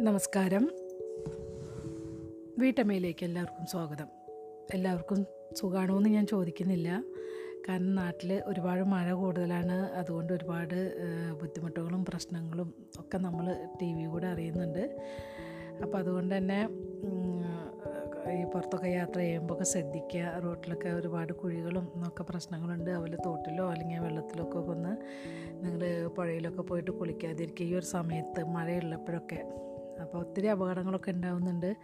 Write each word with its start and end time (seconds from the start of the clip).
നമസ്കാരം. 0.00 0.70
വീട്ടമ്മയിലേക്ക് 2.58 3.24
എല്ലാവർക്കും 3.24 3.66
സ്വാഗതം. 3.66 4.06
എല്ലാവർക്കും 4.74 5.26
സുഖമാണോ 5.52 5.96
എന്ന് 5.96 6.10
ഞാൻ 6.10 6.26
ചോദിക്കുന്നില്ല. 6.26 7.02
കാരണം 7.68 7.94
നാട്ടിൽ 7.94 8.42
ഒരുപാട് 8.46 8.82
മഴ 8.82 9.12
കൂടുതലാണ്. 9.12 9.72
അതുകൊണ്ട് 9.72 10.32
ഒരുപാട് 10.32 10.94
ബുദ്ധിമുട്ടുകളും 11.40 12.04
പ്രശ്നങ്ങളും 12.04 12.74
ഒക്കെ 13.00 13.18
നമ്മൾ 13.18 13.66
ടി 13.82 13.92
വി 13.94 14.04
കൂടെ 14.04 14.26
അറിയുന്നുണ്ട്. 14.26 14.96
അപ്പോൾ 15.82 15.98
അതുകൊണ്ട് 15.98 16.36
തന്നെ 16.36 16.68
ഈ 18.40 18.44
പുറത്തൊക്കെ 18.44 18.88
യാത്ര 18.88 19.18
ചെയ്യുമ്പോൾ 19.18 19.54
ഒക്കെ 19.54 19.64
ശ്രദ്ധിക്കുക. 19.64 20.40
റോട്ടിലൊക്കെ 20.44 20.88
ഒരുപാട് 20.88 21.32
കുഴികളും 21.32 21.92
ഒക്കെ 22.08 22.22
പ്രശ്നങ്ങളുണ്ട്. 22.22 22.90
അതുപോലെ 22.90 23.16
തോട്ടിലോ 23.26 23.70
അല്ലെങ്കിൽ 23.70 23.98
വെള്ളത്തിലൊക്കെ 23.98 24.58
ഒന്ന് 24.58 24.96
നിങ്ങൾ 25.64 26.06
പുഴയിലൊക്കെ 26.06 26.62
പോയിട്ട് 26.62 26.90
കുളിക്കാതിരിക്കുക. 26.90 27.66
ഈ 27.66 27.74
ഒരു 27.74 27.84
സമയത്ത് 27.84 28.44
മഴയുള്ളപ്പോഴൊക്കെ 28.44 29.67
അപ്പോൾ 30.00 30.18
ഒത്തിരി 30.18 30.46
അപകടങ്ങളൊക്കെ 30.46 31.10
ഉണ്ടാവുന്നുണ്ട്. 31.10 31.76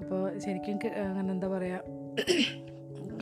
അപ്പോൾ 0.00 0.38
ശരിക്കും 0.38 0.80
അങ്ങനെ 1.08 1.32
എന്താ 1.32 1.48
പറയുക 1.48 1.80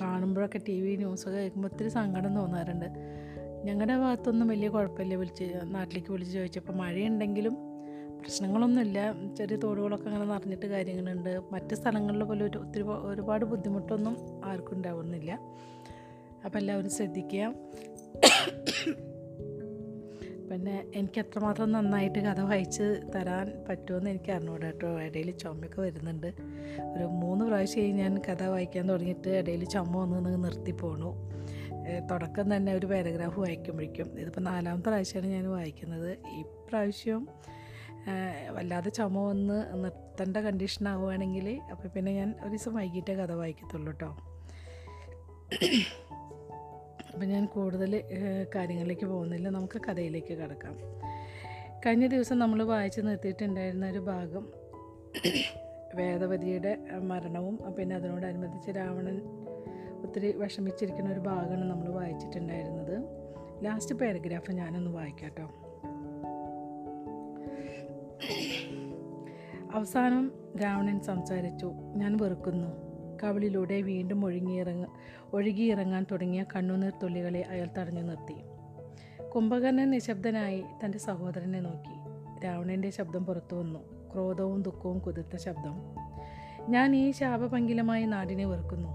കാണുമ്പോഴൊക്കെ 0.00 0.60
ടി 0.68 0.80
വി 0.80 0.96
ന്യൂസൊക്കെ 0.96 1.38
കേൾക്കുമ്പോൾ 1.38 1.68
ഒത്തിരി 1.68 1.88
സങ്കടം 1.88 2.36
തോന്നാറുണ്ട്. 2.36 2.88
ഞങ്ങളുടെ 3.64 3.96
ഭാഗത്തൊന്നും 3.96 4.48
വലിയ 4.48 4.68
കുഴപ്പമില്ല 4.68 5.14
വിളിച്ച് 5.14 5.46
നാട്ടിലേക്ക് 5.64 6.10
വിളിച്ച് 6.12 6.34
ചോദിച്ചപ്പോൾ 6.38 6.72
മഴയുണ്ടെങ്കിലും 6.72 7.54
പ്രശ്നങ്ങളൊന്നുമില്ല. 8.20 8.98
ചെറിയ 9.38 9.56
തോടുകളൊക്കെ 9.56 10.08
അങ്ങനെ 10.08 10.26
നിറഞ്ഞിട്ട് 10.32 10.66
കാര്യങ്ങളുണ്ട്. 10.66 11.42
മറ്റ് 11.52 11.74
സ്ഥലങ്ങളിൽ 11.74 12.24
പോലെ 12.24 12.44
ഒരു 12.44 12.58
ഒത്തിരി 12.58 12.82
ഒരുപാട് 12.82 13.44
ബുദ്ധിമുട്ടൊന്നും 13.44 14.44
ആർക്കും 14.44 14.76
ഉണ്ടാവുന്നില്ല. 14.76 15.32
അപ്പോൾ 16.44 16.58
എല്ലാവരും 16.58 16.90
ശ്രദ്ധിക്കുക. 16.90 17.54
പിന്നെ 20.52 20.84
എനിക്ക് 20.94 21.18
എത്രമാത്രം 21.18 21.72
നന്നായിട്ട് 21.72 22.18
കഥ 22.18 22.40
വായിച്ച് 22.40 22.82
തരാൻ 23.14 23.52
പറ്റുമെന്ന് 23.68 24.10
എനിക്ക് 24.10 24.32
അറിഞ്ഞൂടാ 24.32 24.66
കേട്ടോ. 24.66 25.02
ഇടയിൽ 25.02 25.30
ചുമയൊക്കെ 25.30 25.80
വരുന്നുണ്ട്. 25.80 26.26
ഒരു 26.96 27.04
മൂന്ന് 27.04 27.44
പ്രാവശ്യമായി 27.44 27.92
ഞാൻ 27.92 28.18
കഥ 28.18 28.42
വായിക്കാൻ 28.42 28.88
തുടങ്ങിയിട്ട് 28.88 29.28
ഇടയിൽ 29.28 29.64
ചുമ 29.64 30.04
നിന്ന് 30.04 30.44
നിർത്തി 30.44 30.70
പോണു. 30.70 31.14
തുടക്കം 32.10 32.56
തന്നെ 32.56 32.74
ഒരു 32.74 32.86
പാരഗ്രാഫ് 32.86 33.38
വായിക്കുമ്പോഴേക്കും. 33.38 34.20
ഇതിപ്പോൾ 34.20 34.40
നാലാമത്തെ 34.40 34.88
പ്രാവശ്യമാണ് 34.88 35.30
ഞാൻ 35.30 35.50
വായിക്കുന്നത്. 35.50 36.18
ഈ 36.28 36.42
പ്രാവശ്യം 36.42 37.28
വല്ലാതെ 38.50 38.90
ചുമ 38.90 39.18
വന്ന് 39.18 39.84
നിർത്തേണ്ട 39.84 40.36
കണ്ടീഷൻ 40.36 40.88
ആവുകയാണെങ്കിൽ 40.88 41.60
അപ്പോൾ 41.70 41.88
പിന്നെ 41.88 42.12
ഞാൻ 42.12 42.34
ഒരു 42.42 42.48
ദിവസം 42.48 42.74
വൈകിട്ടേ 42.74 43.14
കഥ 43.14 43.32
വായിക്കത്തുള്ളൂ 43.32 43.92
കേട്ടോ. 43.92 44.16
അപ്പം 47.12 47.28
ഞാൻ 47.28 47.46
കൂടുതൽ 47.46 48.02
കാര്യങ്ങളിലേക്ക് 48.54 49.06
പോകുന്നില്ല. 49.06 49.48
നമുക്ക് 49.48 49.80
കഥയിലേക്ക് 49.88 50.34
കിടക്കാം. 50.34 50.78
കഴിഞ്ഞ 51.86 52.06
ദിവസം 52.06 52.38
നമ്മൾ 52.38 52.62
വായിച്ച് 52.62 53.00
നിർത്തിയിട്ടുണ്ടായിരുന്ന 53.00 53.86
ഒരു 53.86 53.98
ഭാഗം 53.98 54.52
വേദവതിയുടെ 55.94 56.78
മരണവും 57.02 57.74
പിന്നെ 57.78 57.96
അതിനോടനുബന്ധിച്ച് 57.96 58.70
രാവണൻ 58.70 59.20
ഒത്തിരി 60.02 60.32
വിഷമിച്ചിരിക്കുന്ന 60.32 61.12
ഒരു 61.12 61.20
ഭാഗമാണ് 61.20 61.70
നമ്മൾ 61.70 61.88
വായിച്ചിട്ടുണ്ടായിരുന്നത്. 61.88 63.02
ലാസ്റ്റ് 63.64 63.94
പാരഗ്രാഫ് 63.94 64.52
ഞാനൊന്ന് 64.52 64.90
വായിക്കാം 64.90 65.30
കേട്ടോ. 65.30 65.50
അവസാനം 69.74 70.32
രാവണൻ 70.62 71.00
സംസാരിച്ചു 71.00 71.72
ഞാൻ 71.96 72.16
വെറുക്കുന്നു. 72.16 72.91
കവിളിലൂടെ 73.24 73.82
വീണ്ടും 73.82 74.24
ഒഴുങ്ങിയിറങ്ങ 74.24 74.86
ഒഴുകിയിറങ്ങാൻ 75.32 76.06
തുടങ്ങിയ 76.10 76.44
കണ്ണുനീർ 76.56 76.92
തുള്ളികളെ 77.02 77.40
അയാൾ 77.40 77.68
തടഞ്ഞു 77.78 78.00
നിർത്തി. 78.00 78.34
കുംഭകർണൻ 79.28 79.90
നിശബ്ദനായി 79.90 80.64
തന്റെ 80.84 80.98
സഹോദരനെ 80.98 81.60
നോക്കി. 81.60 82.02
രാവണന്റെ 82.44 82.90
ശബ്ദം 82.90 83.26
പുറത്തു 83.26 83.54
വന്നു. 83.56 84.12
ക്രോധവും 84.14 84.62
ദുഃഖവും 84.62 84.98
കുതിർത്ത 84.98 85.36
ശബ്ദം. 85.36 85.74
ഞാൻ 86.68 86.96
ഈ 86.96 87.10
ശാപഭംഗിലമായ 87.10 88.04
നാടിനെ 88.04 88.44
വെറുക്കുന്നു. 88.44 88.88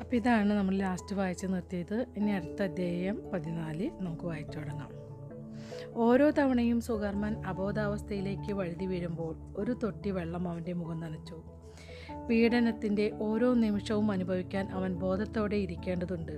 അപ്പോൾ 0.00 0.16
ഇതാണ് 0.16 0.52
നമ്മൾ 0.52 0.76
ലാസ്റ്റ് 0.76 1.16
വായിച്ച് 1.16 1.46
നിർത്തിയത്. 1.46 2.06
ഇനി 2.16 2.30
അടുത്ത 2.30 2.62
അധ്യായം 2.62 3.22
പതിനാല് 3.32 3.90
നമുക്ക് 4.00 4.22
വായിച്ചു 4.22 4.58
തുടങ്ങാം. 4.58 5.01
ഓരോ 5.94 6.30
തവണയും 6.30 6.80
സുകർമ്മൻ 6.80 7.46
അബോധാവസ്ഥയിലേക്ക് 7.46 8.52
വഴുതി 8.52 8.86
വീഴുമ്പോൾ 8.86 9.36
ഒരു 9.56 9.72
തൊട്ടി 9.82 10.10
വെള്ളം 10.10 10.48
അവന്റെ 10.48 10.72
മുഖം 10.72 11.00
നനച്ചു. 11.00 11.42
പീഡനത്തിന്റെ 12.30 13.10
ഓരോ 13.20 13.54
നിമിഷവും 13.54 14.12
അനുഭവിക്കാൻ 14.12 14.68
അവൻ 14.68 14.94
ബോധത്തോടെ 14.94 15.56
ഇരിക്കേണ്ടതുണ്ട്. 15.56 16.32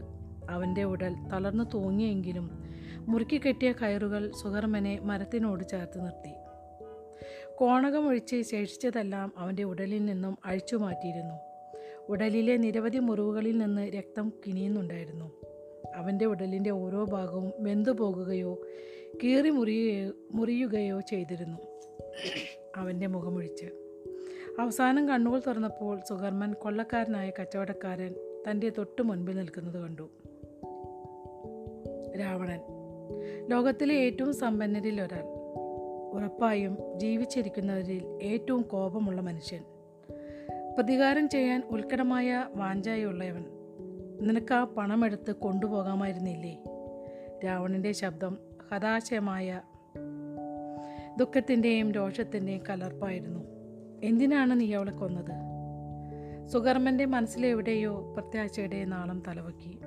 അവന്റെ 0.50 0.84
ഉടൽ 0.84 1.14
തളർന്നു 1.32 1.64
തൂങ്ങിയെങ്കിലും 1.74 2.50
മുറുക്കിക്കെട്ടിയ 2.98 3.72
കയറുകൾ 3.72 4.30
സുകർമ്മനെ 4.30 5.00
മരത്തിനോട് 5.02 5.64
ചേർത്ത് 5.64 6.04
നിർത്തി. 6.04 6.34
കോണകമൊഴിച്ച് 7.56 8.42
ശേഷിച്ചതെല്ലാം 8.42 9.32
അവന്റെ 9.38 9.62
ഉടലിൽ 9.62 10.04
നിന്നും 10.04 10.38
അഴിച്ചു 10.44 10.76
മാറ്റിയിരുന്നു 10.76 11.34
ഉടലിലെ 12.08 12.56
നിരവധി 12.56 12.98
മുറിവുകളിൽ 12.98 13.58
നിന്ന് 13.58 13.82
രക്തം 13.82 14.32
കിനിയുന്നുണ്ടായിരുന്നു 14.46 15.32
അവന്റെ 15.94 16.24
ഉടലിന്റെ 16.24 16.70
ഓരോ 16.70 17.04
ഭാഗവും 17.04 17.52
വെന്തു 17.58 17.90
പോകുകയോ 17.90 18.58
കീറി 19.24 19.50
മുറിയുകയോ 19.50 20.12
മുറിയുകയോ 20.32 21.00
ചെയ്തിരുന്നു. 21.00 21.58
അവന്റെ 22.76 23.06
മുഖമൊഴിച്ച്. 23.06 23.66
അവസാനം 24.58 25.08
കണ്ണുകൾ 25.08 25.42
തുറന്നപ്പോൾ 25.46 26.00
സുഗർമൻ 26.08 26.52
കൊള്ളക്കാരനായ 26.52 27.32
കച്ചവടക്കാരൻ 27.40 28.14
തന്റെ 28.50 28.68
തൊട്ടു 28.68 29.02
മുൻപിൽ 29.02 29.36
നിൽക്കുന്നത് 29.36 29.82
കണ്ടു. 29.82 30.10
രാവണൻ. 32.18 32.60
ലോകത്തിലെ 33.48 33.94
ഏറ്റവും 33.94 34.34
സമ്പന്നരിൽ 34.34 35.02
ഒരാൾ. 35.02 35.24
ഉറപ്പായും 36.12 36.78
ജീവിച്ചിരിക്കുന്നവരിൽ 36.96 38.18
ഏറ്റവും 38.22 38.62
കോപമുള്ള 38.62 39.20
മനുഷ്യൻ. 39.20 39.64
പ്രതികാരം 40.74 41.28
ചെയ്യാൻ 41.28 41.62
ഉത്കടമായ 41.70 42.48
വാഞ്ചായുള്ളവൻ. 42.54 43.44
നിനക്ക് 44.20 44.54
ആ 44.54 44.64
പണമെടുത്ത് 44.64 45.32
കൊണ്ടുപോകാമായിരുന്നില്ലേ? 45.32 46.62
രാവണന്റെ 47.44 47.92
ശബ്ദം 47.92 48.38
ഹതാശയമായ 48.72 49.60
ദുഃഖത്തിന്റെയും 51.18 51.92
രോഷത്തിന്റെയും 51.92 52.62
കലർപ്പായിരുന്നു. 52.70 53.40
എന്തിനാണ് 54.04 54.60
നീ 54.60 54.72
അവളെ 54.72 54.92
കൊന്നത്? 54.92 55.44
സുകർമ്മന്റെ 56.46 57.04
മനസ്സിലെവിടെയോ 57.04 58.12
പ്രത്യാശയുടെ 58.12 58.84
നാളം 58.84 59.22
തലവക്കി. 59.28 59.78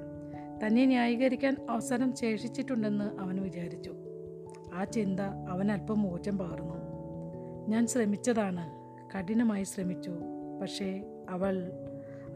തന്നെ 0.65 0.85
ന്യായീകരിക്കാൻ 0.85 1.67
അവസരം 1.69 2.15
ശേഷിച്ചിട്ടുണ്ടെന്ന് 2.15 3.21
അവൻ 3.21 3.41
വിചാരിച്ചു. 3.41 3.93
ആ 4.73 4.83
ചിന്ത 4.83 5.19
അവൻ 5.49 5.71
അല്പം 5.71 6.01
മോചം 6.01 6.37
പകർന്നു. 6.37 6.75
ഞാൻ 7.67 7.87
ശ്രമിച്ചതാണ്. 7.87 8.69
കഠിനമായി 9.17 9.63
ശ്രമിച്ചു. 9.63 10.11
പക്ഷേ 10.61 11.03
അവൾ 11.29 11.71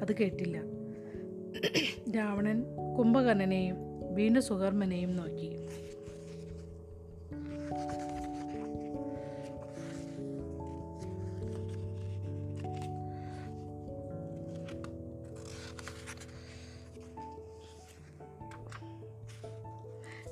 അത് 0.02 0.16
കേട്ടില്ല. 0.16 0.81
രാവണൻ 2.16 2.64
കുംഭകർണനെയും 2.98 3.78
വീണ്ടും 4.16 4.44
സുകർമ്മനെയും 4.44 5.16
നോക്കി. 5.16 5.68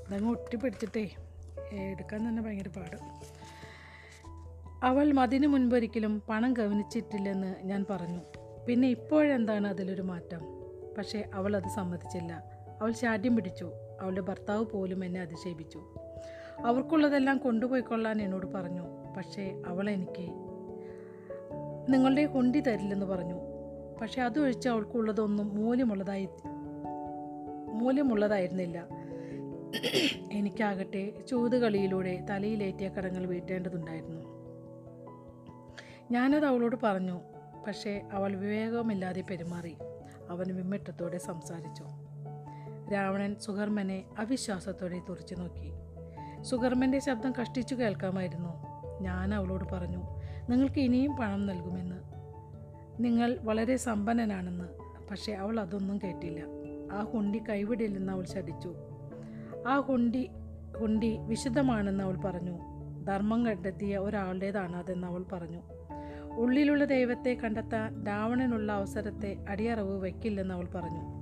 അതങ്ങ് 0.07 0.29
ഒട്ടിപ്പിടിച്ചിട്ടേ 0.29 1.09
എടുക്കാൻ 1.71 2.29
തന്നെ 2.29 2.41
ഭയങ്കര 2.43 2.67
പാട്. 2.67 2.97
അവൾ 4.83 5.11
മതിന് 5.11 5.47
മുൻപൊരിക്കലും 5.47 6.21
പണം 6.29 6.53
ഗവനിച്ചിട്ടില്ലെന്ന് 6.53 7.55
ഞാൻ 7.63 7.85
പറഞ്ഞു. 7.89 8.21
പിന്നെ 8.67 8.87
ഇപ്പോഴെന്താണ് 8.87 9.67
അതിലൊരു 9.67 10.01
മാറ്റം? 10.01 10.58
പക്ഷേ 10.97 11.23
അവൾ 11.33 11.55
അത് 11.55 11.69
സമ്മതിച്ചില്ല. 11.75 12.43
അവൾ 12.81 12.91
ശാഠ്യം 12.91 13.35
പിടിച്ചു. 13.35 13.71
അവളുടെ 14.01 14.21
ഭർത്താവ് 14.21 14.65
പോലും 14.65 15.05
എന്നെ 15.05 15.21
അധിക്ഷേപിച്ചു. 15.21 15.81
അവർക്കുള്ളതെല്ലാം 16.65 17.37
കൊണ്ടുപോയിക്കൊള്ളാൻ 17.37 18.21
എന്നോട് 18.21 18.45
പറഞ്ഞു. 18.45 18.81
പക്ഷേ 19.17 19.61
അവൾ 19.67 19.89
എനിക്ക് 19.89 20.49
നിങ്ങളുടെ 21.93 22.25
കൊണ്ടി 22.25 22.59
തരില്ലെന്ന് 22.59 23.05
പറഞ്ഞു. 23.05 23.35
പക്ഷേ 24.01 24.21
അതൊഴിച്ച് 24.21 24.69
അവൾക്കുള്ളതൊന്നും 24.69 25.55
മൂല്യമുള്ളതായി 25.55 26.29
മൂല്യമുള്ളതായിരുന്നില്ല. 27.73 28.87
എനിക്കാകട്ടെ 30.31 31.13
ചൂതുകളിയിലൂടെ 31.29 32.25
തലയിലേറ്റിയ 32.29 32.89
കടങ്ങൾ 32.89 33.25
വീട്ടേണ്ടതുണ്ടായിരുന്നു. 33.25 34.21
ഞാനത് 36.11 36.45
അവളോട് 36.45 36.75
പറഞ്ഞു. 36.83 37.19
പക്ഷേ 37.67 38.01
അവൾ 38.11 38.35
വിവേകമില്ലാതെ 38.35 39.21
പെരുമാറി. 39.21 39.75
അവൻ 40.29 40.55
വിമ്മിട്ടത്തോടെ 40.55 41.17
സംസാരിച്ചു. 41.17 41.83
രാവണൻ 42.93 43.35
സുഹർമ്മനെ 43.39 44.03
അവിശ്വാസത്തോടെ 44.19 45.01
തുറച്ചു 45.09 45.35
നോക്കി. 45.35 45.71
സുഹർമ്മന്റെ 46.43 46.99
ശബ്ദം 46.99 47.33
കഷ്ടിച്ചു 47.41 47.75
കേൾക്കാമായിരുന്നു. 47.75 48.49
ഞാൻ 49.01 49.35
അവളോട് 49.35 49.73
പറഞ്ഞു 49.73 49.97
നിങ്ങൾക്ക് 50.49 50.79
ഇനിയും 50.79 51.15
പണം 51.15 51.45
നൽകുമെന്ന്. 51.45 51.95
നിങ്ങൾ 52.99 53.37
വളരെ 53.41 53.77
സമ്പന്നനാണെന്ന് 53.77 54.65
പക്ഷേ 55.11 55.33
അവൾ 55.33 55.59
അതൊന്നും 55.59 55.99
കേട്ടില്ല. 56.03 56.39
ആ 56.91 57.03
ഹുണ്ടി 57.03 57.39
കൈവിടില്ലെന്ന് 57.49 58.13
അവൾ 58.13 58.25
ശടിച്ചു 58.25 58.75
ആ 59.67 59.79
ഹുണ്ടി 59.79 60.29
ഹുണ്ടി 60.77 61.17
വിശുദ്ധമാണെന്ന് 61.17 62.03
അവൾ 62.03 62.15
പറഞ്ഞു. 62.15 62.59
ധർമ്മം 63.03 63.45
കണ്ടെത്തിയ 63.45 63.97
ഒരാളുടേതാണ് 63.97 64.75
അതെന്ന് 64.75 65.07
അവൾ 65.07 65.25
പറഞ്ഞു. 65.31 65.78
ഉള്ളിലുള്ള 66.39 66.85
ദൈവത്തെ 66.85 67.37
കണ്ടെത്താൻ 67.43 68.05
രാവണനുള്ള 68.05 68.71
അവസരത്തെ 68.71 69.37
അടിയറവ് 69.49 70.01
വയ്ക്കില്ലെന്ന് 70.01 70.53
അവൾ 70.53 70.65
പറഞ്ഞു. 70.65 71.19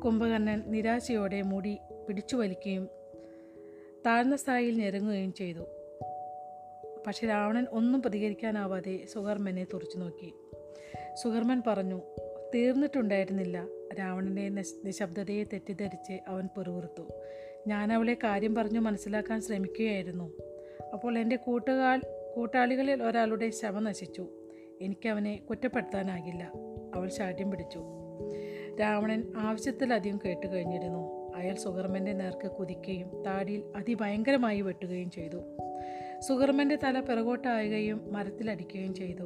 കുംഭകർണൻ 0.00 0.62
നിരാശയോടെ 0.66 1.42
മുടി 1.42 1.78
പിടിച്ചു 2.08 2.36
വലിക്കുകയും 2.36 2.88
താഴ്ന്ന 4.06 4.36
സ്ഥായിയിൽ 4.36 4.78
ഞെരുങ്ങുകയും 4.78 5.32
ചെയ്തു. 5.32 5.60
പക്ഷെ 7.06 7.26
രാവണൻ 7.26 7.66
ഒന്നും 7.70 8.02
പ്രതികരിക്കാനാവാതെ 8.02 9.06
സുകർമ്മനെ 9.12 9.66
തുറച്ചു 9.74 9.98
നോക്കി. 9.98 10.34
സുകർമ്മൻ 11.22 11.62
പറഞ്ഞു 11.66 12.02
തീർന്നിട്ടുണ്ടായിരുന്നില്ല. 12.54 13.66
രാവണന്റെ 13.98 14.48
നിശ്- 14.48 14.76
നിശബ്ദതയെ 14.84 15.44
തെറ്റിദ്ധരിച്ച് 15.44 16.18
അവൻ 16.28 16.48
പെറുവിറുത്തു 16.56 17.02
ഞാൻ 17.66 18.16
കാര്യം 18.24 18.54
പറഞ്ഞു 18.54 18.80
മനസ്സിലാക്കാൻ 18.80 19.40
ശ്രമിക്കുകയായിരുന്നു. 19.40 20.49
അപ്പോൾ 20.92 21.18
എന്റെ 21.18 21.36
കൂട്ടുകാൽ 21.36 22.02
കൂട്ടാളികളിൽ 22.36 23.02
ഒരാളുടെ 23.02 23.50
ശവ 23.50 23.78
നശിച്ചു. 23.78 24.28
എനിക്കവനെ 24.80 25.36
കുറ്റപ്പെടുത്താനാകില്ല. 25.36 26.52
അവൾ 26.94 27.08
ശാഠ്യം 27.08 27.50
പിടിച്ചു. 27.50 27.84
രാവണൻ 28.80 29.24
ആവശ്യത്തിലധികം 29.36 30.20
കേട്ട് 30.24 30.46
കഴിഞ്ഞിരുന്നു. 30.46 31.32
അയാൾ 31.36 31.54
സുഗർമന്റെ 31.54 32.12
നേർക്ക് 32.12 32.50
കുതിക്കുകയും 32.50 33.22
താടിയിൽ 33.22 33.62
അതിഭയങ്കരമായി 33.76 34.60
വെട്ടുകയും 34.60 35.10
ചെയ്തു. 35.10 35.38
സുഗർമന്റെ 36.18 36.78
തല 36.84 37.00
പിറകോട്ടായുകയും 37.00 38.12
മരത്തിലടിക്കുകയും 38.12 38.94
ചെയ്തു. 38.94 39.22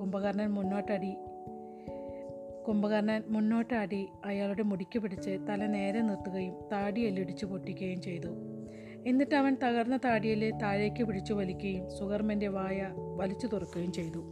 കുംഭകർണൻ 0.00 0.46
മുന്നോട്ടടി 0.46 1.16
കുംഭകർണൻ 2.68 3.22
മുന്നോട്ടാടി 3.28 4.08
അയാളുടെ 4.24 4.62
മുടിക്ക് 4.62 4.98
പിടിച്ച് 4.98 5.30
തല 5.30 5.66
നേരെ 5.66 6.00
നിർത്തുകയും 6.00 6.54
താടി 6.72 7.00
എല്ലിടിച്ചു 7.00 7.46
പൊട്ടിക്കുകയും 7.46 8.02
ചെയ്തു. 8.02 8.51
എന്നിട്ട് 9.06 9.34
അവൻ 9.34 9.56
തകർന്ന 9.64 9.96
താടിയിലെ 9.96 10.50
താഴേക്ക് 10.50 11.04
പിടിച്ചു 11.04 11.32
വലിക്കുകയും 11.32 11.98
സുഗർമ്മന്റെ 11.98 12.48
വായ 12.48 12.90
വലിച്ചു 13.16 13.46
തുറക്കുകയും 13.46 13.92
ചെയ്തു. 13.92 14.24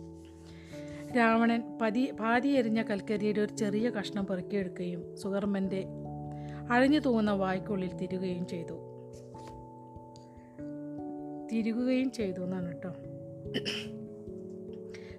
രാവണൻ 1.17 1.79
പതി 1.83 2.11
പാതി 2.11 2.49
എറിഞ്ഞ 2.49 2.83
കൽക്കരിയുടെ 2.83 3.41
ഒരു 3.41 3.57
ചെറിയ 3.57 3.91
കഷ്ണം 3.91 4.27
പെറുക്കിയെടുക്കുകയും 4.27 5.17
സുഗർമ്മന്റെ 5.17 5.85
അഴിഞ്ഞു 6.71 6.99
തൂങ്ങുന്ന 6.99 7.31
വായ്ക്കുള്ളിൽ 7.31 7.97
തിരുകുകയും 7.97 8.47
ചെയ്തു. 8.47 8.75
തിരുകുകയും 11.53 12.11
ചെയ്തു 12.11 12.41
എന്നാണ് 12.41 12.67
കേട്ടോ. 12.67 12.93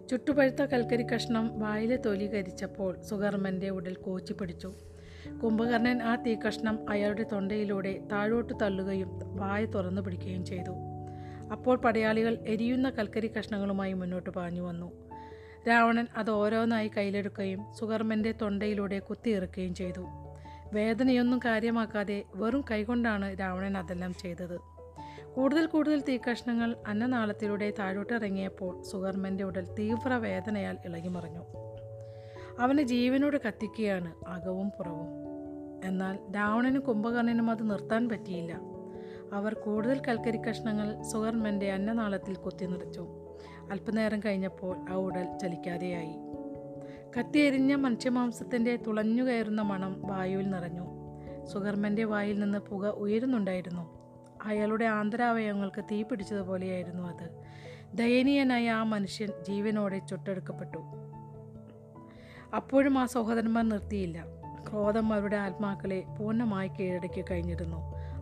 ചുട്ടുപഴുത്ത 0.07 0.61
കൽക്കരി 0.61 1.03
കഷ്ണം 1.03 1.59
വായിലെ 1.59 1.95
തൊലി 1.95 2.27
കരിച്ചപ്പോൾ 2.27 3.01
സുഗർമ്മന്റെ 3.01 3.69
ഉടൽ 3.69 3.95
കോച്ചി 3.95 4.33
പിടിച്ചു 4.33 4.73
കുംഭകർണൻ 5.43 6.03
ആ 6.03 6.15
തീക്കഷ്ണം 6.15 6.89
അയാളുടെ 6.89 7.25
തൊണ്ടയിലൂടെ 7.31 7.99
താഴോട്ട് 8.11 8.53
തള്ളുകയും 8.61 9.37
വായ 9.37 9.65
തുറന്നു 9.65 10.01
പിടിക്കുകയും 10.01 10.45
ചെയ്തു. 10.45 10.71
അപ്പോൾ 11.51 11.77
പടയാളികൾ 11.77 12.37
എരിയുന്ന 12.47 12.89
കൽക്കരി 12.89 13.27
കഷ്ണങ്ങളുമായി 13.27 13.93
മുന്നോട്ട് 13.93 14.29
പാഞ്ഞു 14.29 14.61
വന്നു. 14.61 14.91
രാവണൻ 15.67 16.07
അത് 16.15 16.31
ഓരോന്നായി 16.31 16.91
കയ്യിലെടുക്കുകയും 16.97 17.65
സുകർമ്മന്റെ 17.79 18.31
തൊണ്ടയിലൂടെ 18.31 18.99
കുത്തിയിറക്കുകയും 18.99 19.75
ചെയ്തു. 19.75 20.07
വേദനയൊന്നും 20.73 21.39
കാര്യമാക്കാതെ 21.39 22.23
വെറും 22.35 22.65
കൈകൊണ്ടാണ് 22.71 23.39
രാവണൻ 23.39 23.77
അതെല്ലാം 23.77 24.13
ചെയ്തത്. 24.13 24.59
കൂടുതൽ 25.33 25.65
കൂടുതൽ 25.65 26.01
തീക്കഷ്ണങ്ങൾ 26.01 26.75
അന്നനാളത്തിലൂടെ 26.87 27.73
താഴോട്ടിറങ്ങിയപ്പോൾ 27.79 28.83
സുകർമ്മന്റെ 28.83 29.43
ഉടൽ 29.43 29.73
തീവ്ര 29.73 30.13
വേദനയാൽ 30.13 30.77
ഇളകിമറിഞ്ഞു. 30.85 31.70
അവന് 32.61 32.81
ജീവനോട് 32.81 33.37
കത്തിക്കുകയാണ് 33.47 34.13
അകവും 34.27 34.69
പുറവും. 34.69 35.07
എന്നാൽ 35.83 36.19
രാവണനും 36.35 36.81
കുംഭകർണനും 36.81 37.51
അത് 37.51 37.71
നിർത്താൻ 37.71 38.09
പറ്റിയില്ല. 38.09 38.59
അവർ 39.33 39.53
കൂടുതൽ 39.53 40.01
കൽക്കരി 40.07 40.37
കഷ്ണങ്ങൾ 40.37 41.01
സുഹർമ്മന്റെ 41.01 41.71
അന്നനാളത്തിൽ 41.71 42.35
കുത്തി 42.35 42.65
നിറച്ചു. 42.65 43.07
അല്പനേരം 43.71 44.19
കഴിഞ്ഞപ്പോൾ 44.19 44.77
ആ 44.89 44.93
ഉടൽ 44.93 45.37
ചലിക്കാതെയായി. 45.37 46.15
കത്തിയെരിഞ്ഞ 47.19 47.75
മനുഷ്യമാംസത്തിന്റെ 47.75 48.75
തുളഞ്ഞു 48.75 49.23
കയറുന്ന 49.23 49.61
മണം 49.61 50.01
വായുവിൽ 50.07 50.49
നിറഞ്ഞു. 50.49 50.85
സുഗർമ്മന്റെ 51.45 52.03
വായിൽ 52.03 52.39
നിന്ന് 52.39 52.57
പുക 52.57 52.87
ഉയരുന്നുണ്ടായിരുന്നു. 52.87 54.01
അയാളുടെ 54.43 54.85
ആന്തരാവയവങ്ങൾക്ക് 54.85 55.83
തീ 55.83 56.03
പിടിച്ചതുപോലെയായിരുന്നു 56.03 57.03
അത്. 57.03 57.43
ദയനീയനായ 57.93 58.69
ആ 58.69 58.83
മനുഷ്യൻ 58.83 59.29
ജീവനോടെ 59.47 59.99
ചുട്ടെടുക്കപ്പെട്ടു. 59.99 60.79
അപ്പോഴും 62.55 62.97
ആ 62.97 63.05
സഹോദരന്മാർ 63.05 63.69
നിർത്തിയില്ല. 63.69 64.25
ക്രോധം 64.69 65.13
അവരുടെ 65.13 65.37
ആത്മാക്കളെ 65.37 66.03
പൂർണമായി 66.19 66.67
കീഴടക്കി 66.67 67.21
കഴിഞ്ഞിരുന്നു. 67.21 67.77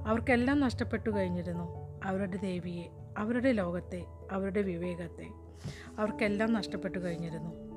അവർക്കെല്ലാം 0.07 0.59
നഷ്ടപ്പെട്ടു 0.59 1.09
കഴിഞ്ഞിരുന്നു. 1.09 1.99
അവരുടെ 2.03 2.37
ദേവിയെ 2.37 2.83
അവരുടെ 3.17 3.51
ലോകത്തെ 3.51 4.05
അവരുടെ 4.31 4.61
വിവേകത്തെ 4.61 5.27
അവർക്കെല്ലാം 5.99 6.53
നഷ്ടപ്പെട്ടു 6.53 6.97
കഴിഞ്ഞിരുന്നു. 6.97 7.69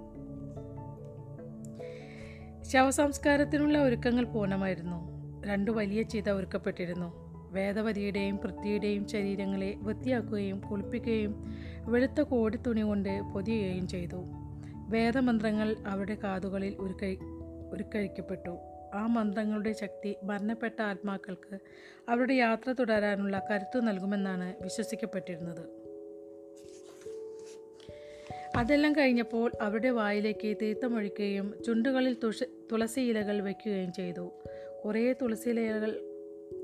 ശവസംസ്കാരത്തിനുള്ള 2.63 3.79
ഒരുക്കങ്ങൾ 3.79 4.25
പൂർണമായിരുന്നു. 4.25 5.13
രണ്ടു 5.47 5.71
വലിയ 5.71 6.03
ചിത 6.03 6.31
ഒരുക്കപ്പെട്ടിരുന്നു. 6.31 7.33
വേദവതിയുടെയും 7.53 8.37
പൃഥ്വിയുടെയും 8.37 9.09
ശരീരങ്ങളെ 9.09 9.75
വൃത്തിയാക്കുകയും 9.77 10.61
കുളിപ്പിക്കുകയും 10.61 11.55
വെളുത്ത 11.79 12.21
കോടി 12.21 12.57
തുണി 12.57 12.81
കൊണ്ട് 12.81 13.23
പൊതിയുകയും 13.23 13.89
ചെയ്തു. 13.89 14.25
വേദമന്ത്രങ്ങൾ 14.93 15.77
അവരുടെ 15.87 16.15
കാതുകളിൽ 16.15 16.75
ഉരുക്കഴി 16.75 17.19
ഉരുക്കഴിക്കപ്പെട്ടു 17.73 18.59
ആ 18.95 19.07
മന്ത്രങ്ങളുടെ 19.07 19.73
ശക്തി 19.73 20.17
മരണപ്പെട്ട 20.25 20.83
ആത്മാക്കൾക്ക് 20.83 21.59
അവരുടെ 22.09 22.35
യാത്ര 22.35 22.73
തുടരാനുള്ള 22.73 23.43
കരുത്തു 23.51 23.81
നൽകുമെന്നാണ് 23.81 24.63
വിശ്വസിക്കപ്പെട്ടിരുന്നത്. 24.63 25.83
അതെല്ലാം 28.57 28.93
കഴിഞ്ഞപ്പോൾ 28.93 29.53
അവരുടെ 29.61 29.89
വായിലേക്ക് 29.89 30.57
തീർത്ഥമൊഴിക്കുകയും 30.63 31.55
ചുണ്ടുകളിൽ 31.67 32.17
തുഷ 32.25 32.43
തുളസി 32.73 33.01
ഇലകൾ 33.01 33.41
വയ്ക്കുകയും 33.41 33.93
ചെയ്തു. 33.93 34.33
കുറേ 34.85 35.13
തുളസി 35.13 35.49
ഇലകൾ 35.49 35.93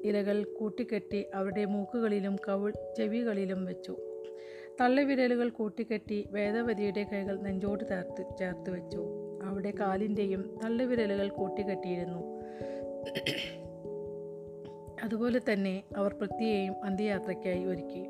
ഇലകൾ 0.04 0.44
കൂട്ടിക്കെട്ടി 0.44 1.26
അവരുടെ 1.34 1.64
മൂക്കുകളിലും 1.64 2.36
കവിൾ 2.48 2.72
ചെവികളിലും 2.96 3.64
വെച്ചു. 3.64 4.07
തള്ളിവിരലുകൾ 4.80 5.48
കൂട്ടിക്കെട്ടി 5.48 6.28
വേദവതിയുടെ 6.30 7.02
കൈകൾ 7.02 7.40
നെഞ്ചോട് 7.40 7.84
ചേർത്ത് 7.88 8.38
ചേർത്ത് 8.38 8.70
വെച്ചു. 8.70 9.08
അവിടെ 9.42 9.72
കാലിന്റെയും 9.80 10.58
തള്ളിവിരലുകൾ 10.64 11.28
കൂട്ടിക്കെട്ടിയിരുന്നു. 11.28 12.22
അതുപോലെ 15.02 15.40
തന്നെ 15.52 15.82
അവർ 15.96 16.12
പൃഥ്വിയെയും 16.12 16.84
അന്ത്യയാത്രയ്ക്കായി 16.84 17.64
ഒരുക്കി. 17.64 18.08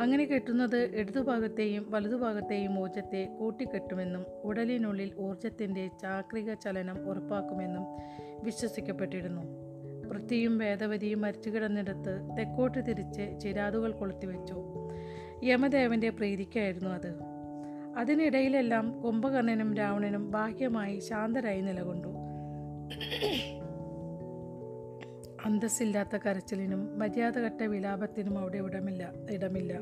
അങ്ങനെ 0.00 0.24
കെട്ടുന്നത് 0.24 0.76
ഇടതുഭാഗത്തെയും 0.76 1.90
വലതുഭാഗത്തെയും 1.90 2.80
ഊർജത്തെ 2.80 3.36
കൂട്ടിക്കെട്ടുമെന്നും 3.40 4.26
ഉടലിനുള്ളിൽ 4.44 5.12
ഊർജത്തിന്റെ 5.18 5.90
ചാക്രിക 6.02 6.54
ചലനം 6.54 7.08
ഉറപ്പാക്കുമെന്നും 7.10 7.84
വിശ്വസിക്കപ്പെട്ടിരുന്നു. 8.44 9.42
പൃഥ്വിയും 10.08 10.58
വേദവതിയും 10.58 11.20
മരിച്ചു 11.20 11.50
കിടന്നിടത്ത് 11.50 12.36
തെക്കോട്ട് 12.38 12.86
തിരിച്ച് 12.88 13.40
ചിരാതുകൾ 13.40 13.92
കൊളുത്തിവെച്ചു. 13.92 14.54
യമദേവന്റെ 15.44 16.10
പ്രീതിക്കായിരുന്നു 16.10 16.90
അത്. 16.90 17.14
അതിനിടയിലെല്ലാം 17.96 19.00
കുംഭകർണനും 19.00 19.74
രാവണനും 19.74 20.30
ബാഹ്യമായി 20.30 20.98
ശാന്തരായി 20.98 21.60
നിലകൊണ്ടു. 21.60 22.08
അന്തസ്സില്ലാത്ത 25.44 26.16
കരച്ചിലിനും 26.16 26.98
മര്യാദകെട്ട 26.98 27.62
വിലാപത്തിനും 27.62 28.38
അവിടെ 28.38 28.58
ഇടമില്ല 28.58 29.12
ഇടമില്ല. 29.30 29.80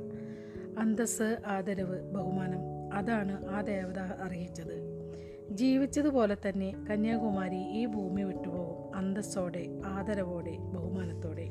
അന്തസ് 0.78 1.38
ആദരവ് 1.46 2.12
ബഹുമാനം 2.12 2.60
അതാണ് 2.94 3.48
ആ 3.48 3.60
ദേവത 3.60 3.98
അറിയിച്ചത്. 3.98 5.04
ജീവിച്ചതുപോലെ 5.50 6.36
തന്നെ 6.48 6.74
കന്യാകുമാരി 6.90 7.56
ഈ 7.56 7.86
ഭൂമി 7.86 8.22
വിട്ടുപോകും 8.22 8.96
അന്തസ്സോടെ 8.96 9.66
ആദരവോടെ 9.86 10.56
ബഹുമാനത്തോടെ. 10.56 11.48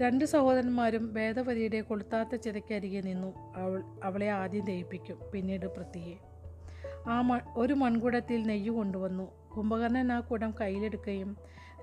രണ്ട് 0.00 0.24
സഹോദരന്മാരും 0.24 1.14
വേദവതിയുടെ 1.14 1.80
കൊളുത്താത്ത 1.80 2.34
ചിതയ്ക്കരികെ 2.34 3.00
നിന്നു. 3.00 3.54
അവൾ 3.56 3.82
അവളെ 4.04 4.28
ആദ്യം 4.30 4.64
ദയിപ്പിക്കും 4.64 5.18
പിന്നീട് 5.32 5.66
പൃഥ്വിയെ 5.66 6.14
ആ 7.08 7.20
മ 7.20 7.40
ഒരു 7.56 7.74
മൺകുടത്തിൽ 7.74 8.42
നെയ്യ് 8.42 8.70
കൊണ്ടുവന്നു. 8.70 9.50
കുംഭകർണൻ 9.56 10.12
ആ 10.12 10.20
കുടം 10.20 10.54
കയ്യിലെടുക്കുകയും 10.60 11.36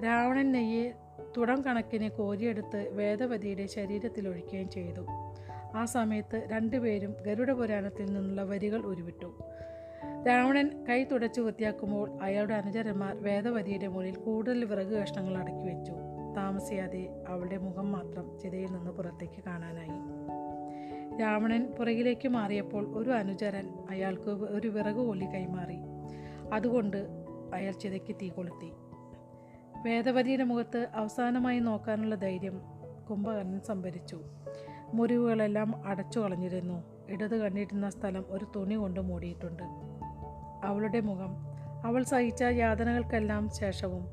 രാവണൻ 0.05 0.51
നെയ്യ് 0.51 0.91
തുടം 1.37 1.61
കണക്കിന് 1.61 2.09
കോരിയെടുത്ത് 2.09 2.89
വേദവതിയുടെ 2.93 3.65
ശരീരത്തിൽ 3.65 4.27
ഒഴിക്കുകയും 4.27 4.69
ചെയ്തു. 4.69 5.05
ആ 5.75 5.85
സമയത്ത് 5.85 6.47
രണ്ടുപേരും 6.51 7.15
ഗരുഡ 7.25 7.51
പുരാണത്തിൽ 7.51 8.05
നിന്നുള്ള 8.05 8.43
വരികൾ 8.43 8.81
ഉരുവിട്ടു. 8.81 9.43
രാവണൻ 10.27 10.85
കൈ 10.89 11.03
തുടച്ചു 11.03 11.41
വൃത്തിയാക്കുമ്പോൾ 11.41 12.19
അയാളുടെ 12.21 12.53
അനുചരന്മാർ 12.53 13.23
വേദവതിയുടെ 13.23 13.87
മുന്നിൽ 13.87 14.15
കൂടുതൽ 14.15 14.65
വിറക് 14.65 15.01
കഷ്ണങ്ങൾ 15.01 15.37
അടക്കി 15.37 15.75
വെച്ചു. 15.75 15.93
താമസിയാതെ 16.35 17.23
അവളുടെ 17.27 17.57
മുഖം 17.57 17.91
മാത്രം 17.91 18.39
ചിതയിൽ 18.39 18.71
നിന്ന് 18.71 18.91
പുറത്തേക്ക് 18.91 19.43
കാണാനായി. 19.47 20.25
രാവണൻ 21.21 21.73
പുറകിലേക്ക് 21.79 22.27
മാറിയപ്പോൾ 22.27 22.97
ഒരു 22.97 23.09
അനുചരൻ 23.09 23.69
അയാൾക്ക് 23.89 24.29
ഒരു 24.29 24.67
വിറക് 24.67 24.95
കൊല്ലി 24.95 25.25
കൈമാറി. 25.25 25.77
അതുകൊണ്ട് 26.53 27.07
അയാൾ 27.53 27.71
ചിതയ്ക്ക് 27.71 28.15
തീ 28.15 28.29
കൊളുത്തി. 28.29 28.71
വേദവതിയുടെ 29.83 30.43
മുഖത്ത് 30.43 30.87
അവസാനമായി 30.95 31.59
നോക്കാനുള്ള 31.59 32.15
ധൈര്യം 32.15 32.61
കുംഭകർണൻ 33.09 33.59
സംഭരിച്ചു. 33.59 34.21
മുറിവുകളെല്ലാം 34.93 35.87
അടച്ചു 35.87 36.19
കളഞ്ഞിരുന്നു. 36.19 36.83
ഇടത് 37.09 37.37
കണ്ടിരുന്ന 37.37 37.89
സ്ഥലം 37.89 38.25
ഒരു 38.29 38.47
തുണി 38.55 38.75
കൊണ്ട് 38.75 38.99
മൂടിയിട്ടുണ്ട്. 38.99 39.63
അവളുടെ 40.63 40.99
മുഖം 40.99 41.35
അവൾ 41.85 42.03
സഹിച്ച 42.03 42.41
യാതനകൾക്കെല്ലാം 42.41 43.49
ശേഷവും 43.49 44.07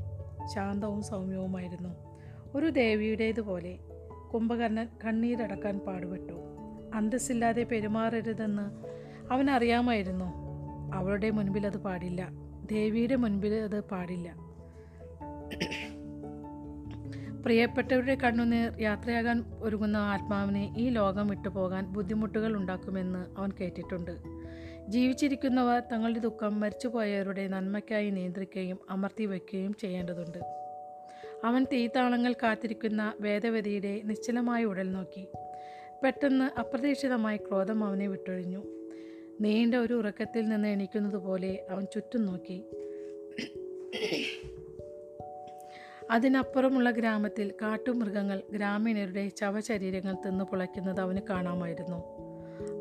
ശാന്തവും 0.48 1.02
സൗമ്യവുമായിരുന്നു. 1.02 2.12
ഒരു 2.54 2.66
ദേവിയുടേതുപോലെ 2.66 3.78
കുംഭകർണൻ 4.35 4.88
കണ്ണീരടക്കാൻ 5.04 5.78
പാടുപെട്ടു. 5.78 6.32
അന്തസ്സില്ലാതെ 6.94 7.62
പെരുമാറരുതെന്ന് 7.62 8.66
അവനറിയാമായിരുന്നു. 9.32 10.25
അവളുടെ 10.94 11.30
മുൻപിൽ 11.30 11.66
അത് 11.66 11.78
പാടില്ല. 11.78 12.28
ദേവിയുടെ 12.71 13.14
മുൻപിൽ 13.14 13.54
അത് 13.54 13.80
പാടില്ല. 13.80 14.35
പ്രിയപ്പെട്ടവരുടെ 17.42 18.14
കണ്ണുനീർ 18.14 18.80
യാത്രയാകാൻ 18.80 19.44
ഒരുങ്ങുന്ന 19.61 19.97
ആത്മാവിനെ 19.97 20.75
ഈ 20.78 20.88
ലോകം 20.88 21.28
വിട്ടുപോകാൻ 21.28 21.87
ബുദ്ധിമുട്ടുകൾ 21.87 22.56
ഉണ്ടാക്കുമെന്ന് 22.56 23.26
അവൻ 23.38 23.50
കേട്ടിട്ടുണ്ട്. 23.61 24.18
ജീവിച്ചിരിക്കുന്നവർ 24.88 25.82
തങ്ങളുടെ 25.92 26.18
ദുഃഖം 26.18 26.61
മരിച്ചുപോയവരുടെ 26.61 27.49
നന്മയ്ക്കായി 27.49 28.11
നിയന്ത്രിക്കുകയും 28.11 28.78
അമർത്തി 28.90 29.26
വയ്ക്കുകയും 29.26 29.75
ചെയ്യേണ്ടതുണ്ട്. 29.75 30.62
അവൻ 31.44 31.64
തീത്താളങ്ങൾ 31.64 32.32
കാത്തിരിക്കുന്ന 32.32 33.14
വേദവതിയുടെ 33.20 34.00
നിശ്ചലമായ 34.04 34.64
ഉടൽ 34.64 34.92
നോക്കി. 34.92 35.26
പെട്ടെന്ന് 36.04 36.58
അപ്രതീക്ഷിതമായി 36.58 37.37
ക്രോധം 37.37 37.84
അവനെ 37.84 38.06
വിട്ടൊഴിഞ്ഞു. 38.06 38.64
നീണ്ട 39.40 39.75
ഒരു 39.75 39.94
ഉറക്കത്തിൽ 39.94 40.49
നിന്ന് 40.49 40.68
എണീക്കുന്നത് 40.68 41.16
പോലെ 41.16 41.66
അവൻ 41.70 41.84
ചുറ്റും 41.84 42.26
നോക്കി. 42.26 42.64
അതിനപ്പുറമുള്ള 46.11 46.90
ഗ്രാമത്തിൽ 46.90 47.52
കാട്ടുമൃഗങ്ങൾ 47.62 48.42
ഗ്രാമീണരുടെ 48.52 49.30
ശവശരീരങ്ങൾ 49.40 50.14
തിന്ന് 50.14 50.44
പുളയ്ക്കുന്നത് 50.44 51.00
അവന് 51.00 51.18
കാണാമായിരുന്നു. 51.30 52.04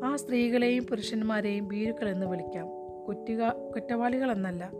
ആ 0.04 0.16
സ്ത്രീകളെയും 0.16 0.86
പുരുഷന്മാരെയും 0.86 1.68
ഭീരുക്കളെന്ന് 1.68 2.26
വിളിക്കാം. 2.26 2.66
കുറ്റിക 3.04 3.48
കുറ്റവാളികളെന്നല്ല. 3.48 4.70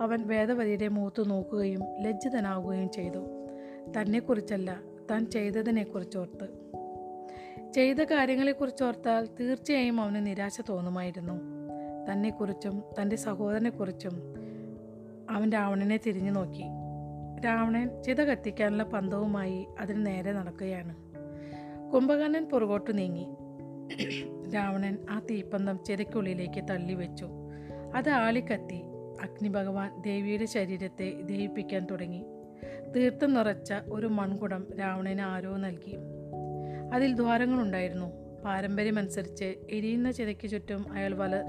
അവൻ 0.00 0.28
വേദവതിയുടെ 0.28 0.88
മുഖത്ത് 0.88 1.30
നോക്കുകയും 1.30 1.80
ലജ്ജിതനാവുകയും 2.02 2.90
ചെയ്തു. 2.90 3.18
തന്നെക്കുറിച്ചല്ല 3.96 4.80
താൻ 5.10 5.30
ചെയ്തതിനെക്കുറിച്ചോർത്ത്. 5.30 6.64
ചെയ്ത 7.72 7.96
കാര്യങ്ങളെക്കുറിച്ചോർത്താൽ 7.96 9.28
തീർച്ചയായും 9.40 10.00
അവന് 10.00 10.26
നിരാശ 10.26 10.60
തോന്നുമായിരുന്നു. 10.68 11.32
തന്നെക്കുറിച്ചും 12.12 12.82
തന്റെ 13.00 13.16
സഹോദരനെക്കുറിച്ചും 13.16 14.12
അവൻ 15.30 15.50
രാവണനെ 15.50 15.96
തിരിഞ്ഞു 15.96 16.30
നോക്കി. 16.30 16.64
രാവണൻ 17.44 18.02
ചിത 18.02 18.20
കത്തിക്കാനുള്ള 18.20 18.82
പന്തവുമായി 18.82 19.66
അതിന് 19.80 20.06
നേരെ 20.06 20.32
നടക്കുകയാണ്. 20.32 20.96
കുംഭകർണൻ 21.92 22.44
പുറകോട്ട് 22.44 22.98
നീങ്ങി. 22.98 23.26
രാവണൻ 24.54 24.98
ആ 25.10 25.18
തീപ്പന്തം 25.30 25.78
ചിതയ്ക്കുള്ളിലേക്ക് 25.84 26.68
തള്ളിവെച്ചു. 26.68 27.26
അത് 27.94 28.08
ആളിക്കത്തി. 28.08 28.82
അഗ്നിഭഗവാൻ 29.24 30.02
ദേവിയുടെ 30.02 30.44
ശരീരത്തെ 30.44 31.22
ദഹിപ്പിക്കാൻ 31.22 31.86
തുടങ്ങി. 31.90 32.24
തീർത്ഥം 32.96 33.34
നിറച്ച 33.34 33.72
ഒരു 33.92 34.06
മൺകുടം 34.06 34.66
രാവണന് 34.78 35.20
ആരോ 35.20 35.56
നൽകി. 35.56 35.96
അതിൽ 36.94 37.14
ദ്വാരങ്ങളുണ്ടായിരുന്നു. 37.14 38.12
പാരമ്പര്യമനുസരിച്ച് 38.44 39.54
എരിയുന്ന 39.70 40.10
ചിതയ്ക്ക് 40.10 40.48
ചുറ്റും 40.48 40.92
അയാൾ 40.92 41.14
വല 41.14 41.42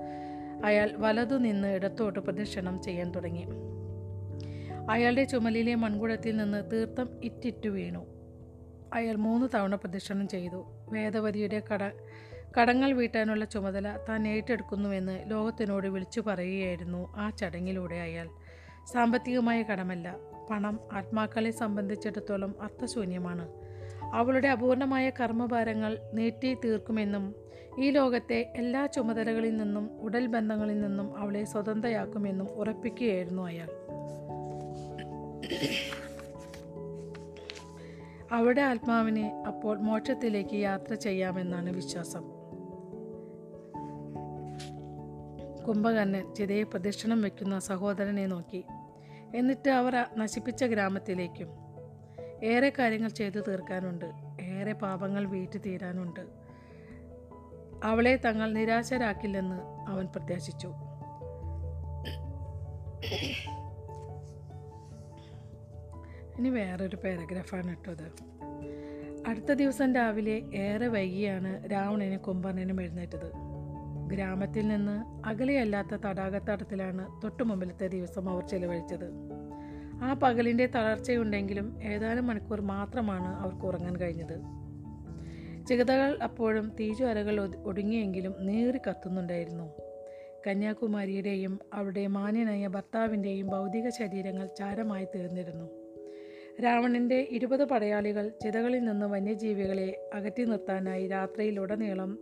അയാൾ 0.64 0.90
വലതു 0.98 1.36
നിന്ന് 1.36 1.68
ഇടത്തോട്ട് 1.68 2.20
പ്രദക്ഷിണം 2.20 2.82
ചെയ്യാൻ 2.82 3.12
തുടങ്ങി. 3.12 3.46
അയാളുടെ 4.90 5.24
ചുമലിലെ 5.24 5.76
മൺകുടത്തിൽ 5.76 6.38
നിന്ന് 6.38 6.72
തീർത്ഥം 6.72 7.10
ഇറ്റിറ്റു 7.24 7.70
വീണു. 7.70 8.06
അയാൾ 8.94 9.16
മൂന്ന് 9.16 9.48
തവണ 9.54 9.76
പ്രദക്ഷിണം 9.76 10.28
ചെയ്തു. 10.28 10.66
വേദവതിയുടെ 10.92 11.62
കട 11.74 11.84
കടങ്ങൾ 12.58 12.92
വീട്ടാനുള്ള 12.92 13.46
ചുമതല 13.46 13.98
താൻ 14.10 14.28
ഏറ്റെടുക്കുന്നുവെന്ന് 14.28 15.32
ലോകത്തിനോട് 15.32 15.88
വിളിച്ചു 15.88 16.22
പറയുകയായിരുന്നു 16.28 17.14
ആ 17.16 17.30
ചടങ്ങിലൂടെ 17.30 17.96
അയാൾ. 17.96 18.30
സാമ്പത്തികമായ 18.94 19.64
കടമല്ല 19.64 20.16
പണം 20.50 20.80
ആത്മാക്കളെ 20.94 21.52
സംബന്ധിച്ചിടത്തോളം 21.52 22.56
അർത്ഥശൂന്യമാണ്. 22.62 23.48
അവളുടെ 24.14 24.48
അപൂർണമായ 24.48 25.10
കർമ്മഭാരങ്ങൾ 25.10 25.98
നീട്ടി 26.14 26.54
തീർക്കുമെന്നും 26.54 27.36
ഈ 27.80 27.90
ലോകത്തെ 27.90 28.54
എല്ലാ 28.56 28.86
ചുമതലകളിൽ 28.86 29.58
നിന്നും 29.58 30.02
ഉടൽ 30.02 30.26
ബന്ധങ്ങളിൽ 30.26 30.82
നിന്നും 30.82 31.18
അവളെ 31.18 31.44
സ്വതന്ത്രയാക്കുമെന്നും 31.44 32.50
ഉറപ്പിക്കുകയായിരുന്നു 32.50 33.44
അയാൾ. 33.44 33.70
അവളുടെ 38.32 38.62
ആത്മാവിനെ 38.62 39.44
അപ്പോൾ 39.48 39.78
മോക്ഷത്തിലേക്ക് 39.78 40.56
യാത്ര 40.56 40.94
ചെയ്യാമെന്നാണ് 40.94 41.76
വിശ്വാസം. 41.76 42.35
കുംഭകർണൻ 45.68 46.34
ചിതയെ 46.36 46.64
പ്രദക്ഷിണം 46.64 47.22
വയ്ക്കുന്ന 47.22 47.60
സഹോദരനെ 47.60 48.28
നോക്കി. 48.28 48.64
എന്നിട്ട് 49.36 49.70
അവർ 49.70 50.06
നശിപ്പിച്ച 50.18 50.64
ഗ്രാമത്തിലേക്കും. 50.64 51.48
ഏറെ 52.44 52.74
കാര്യങ്ങൾ 52.80 53.10
ചെയ്തു 53.10 53.40
തീർക്കാനുണ്ട്. 53.40 54.06
ഏറെ 54.42 54.74
പാപങ്ങൾ 54.74 55.26
വീട്ടു 55.26 55.58
തീരാനുണ്ട്. 55.58 56.20
അവളെ 57.84 58.16
തങ്ങൾ 58.16 58.54
നിരാശരാക്കില്ലെന്ന് 58.54 59.62
അവൻ 59.90 60.06
പ്രത്യാശിച്ചു. 60.06 60.68
ഇനി 66.40 66.50
വേറൊരു 66.50 66.96
പാരഗ്രാഫാണ് 66.96 67.72
ഇട്ടത് 67.72 68.36
അടുത്ത 69.28 69.52
ദിവസം 69.54 69.96
രാവിലെ 69.96 70.42
ഏറെ 70.56 70.88
വൈകിയാണ് 70.88 71.72
രാവണനും 71.72 72.20
കുംഭർണനും 72.20 72.82
എഴുന്നേറ്റത്. 72.82 73.45
ഗ്രാമത്തിൽ 74.08 74.68
നിന്ന് 74.68 75.28
അകലെയല്ലാത്ത 75.28 75.88
തടാകത്തടത്തിലാണ് 75.88 77.22
തൊട്ടുമുമ്പിലത്തെ 77.24 77.88
ദിവസം 77.88 78.30
അവർ 78.30 78.48
ചെലവഴിച്ചത്. 78.48 79.12
ആ 80.02 80.14
പകലിന്റെ 80.14 80.66
തളർച്ചയുണ്ടെങ്കിലും 80.66 81.84
ഏതാനും 81.84 82.28
മണിക്കൂർ 82.28 82.62
മാത്രമാണ് 82.62 83.28
അവർക്ക് 83.28 83.66
ഉറങ്ങാൻ 83.66 83.96
കഴിഞ്ഞത്. 83.96 84.42
ചികിതകൾ 85.66 86.20
അപ്പോഴും 86.24 86.76
തീജ്വാലകൾ 86.80 87.42
ഒതു- 87.42 87.58
ഒടുങ്ങിയെങ്കിലും 87.58 88.36
നീറി 88.40 88.78
കത്തുന്നുണ്ടായിരുന്നു. 88.78 89.74
കന്യാകുമാരിയുടെയും 90.48 91.60
അവരുടെ 91.74 92.08
മാന്യനായ 92.08 92.68
ഭർത്താവിന്റെയും 92.68 93.48
ഭൗതിക 93.48 93.90
ശരീരങ്ങൾ 93.90 94.46
ചാരമായി 94.46 95.06
തീർന്നിരുന്നു. 95.06 95.70
രാവണന്റെ 96.64 97.28
ഇരുപത് 97.32 97.66
പടയാളികൾ 97.66 98.32
ചിതകളിൽ 98.42 98.84
നിന്ന് 98.84 99.06
വന്യജീവികളെ 99.06 100.10
അകറ്റി 100.14 100.44
നിർത്താനായി 100.44 101.08
രാത്രിയിലുടനീളം 101.08 102.20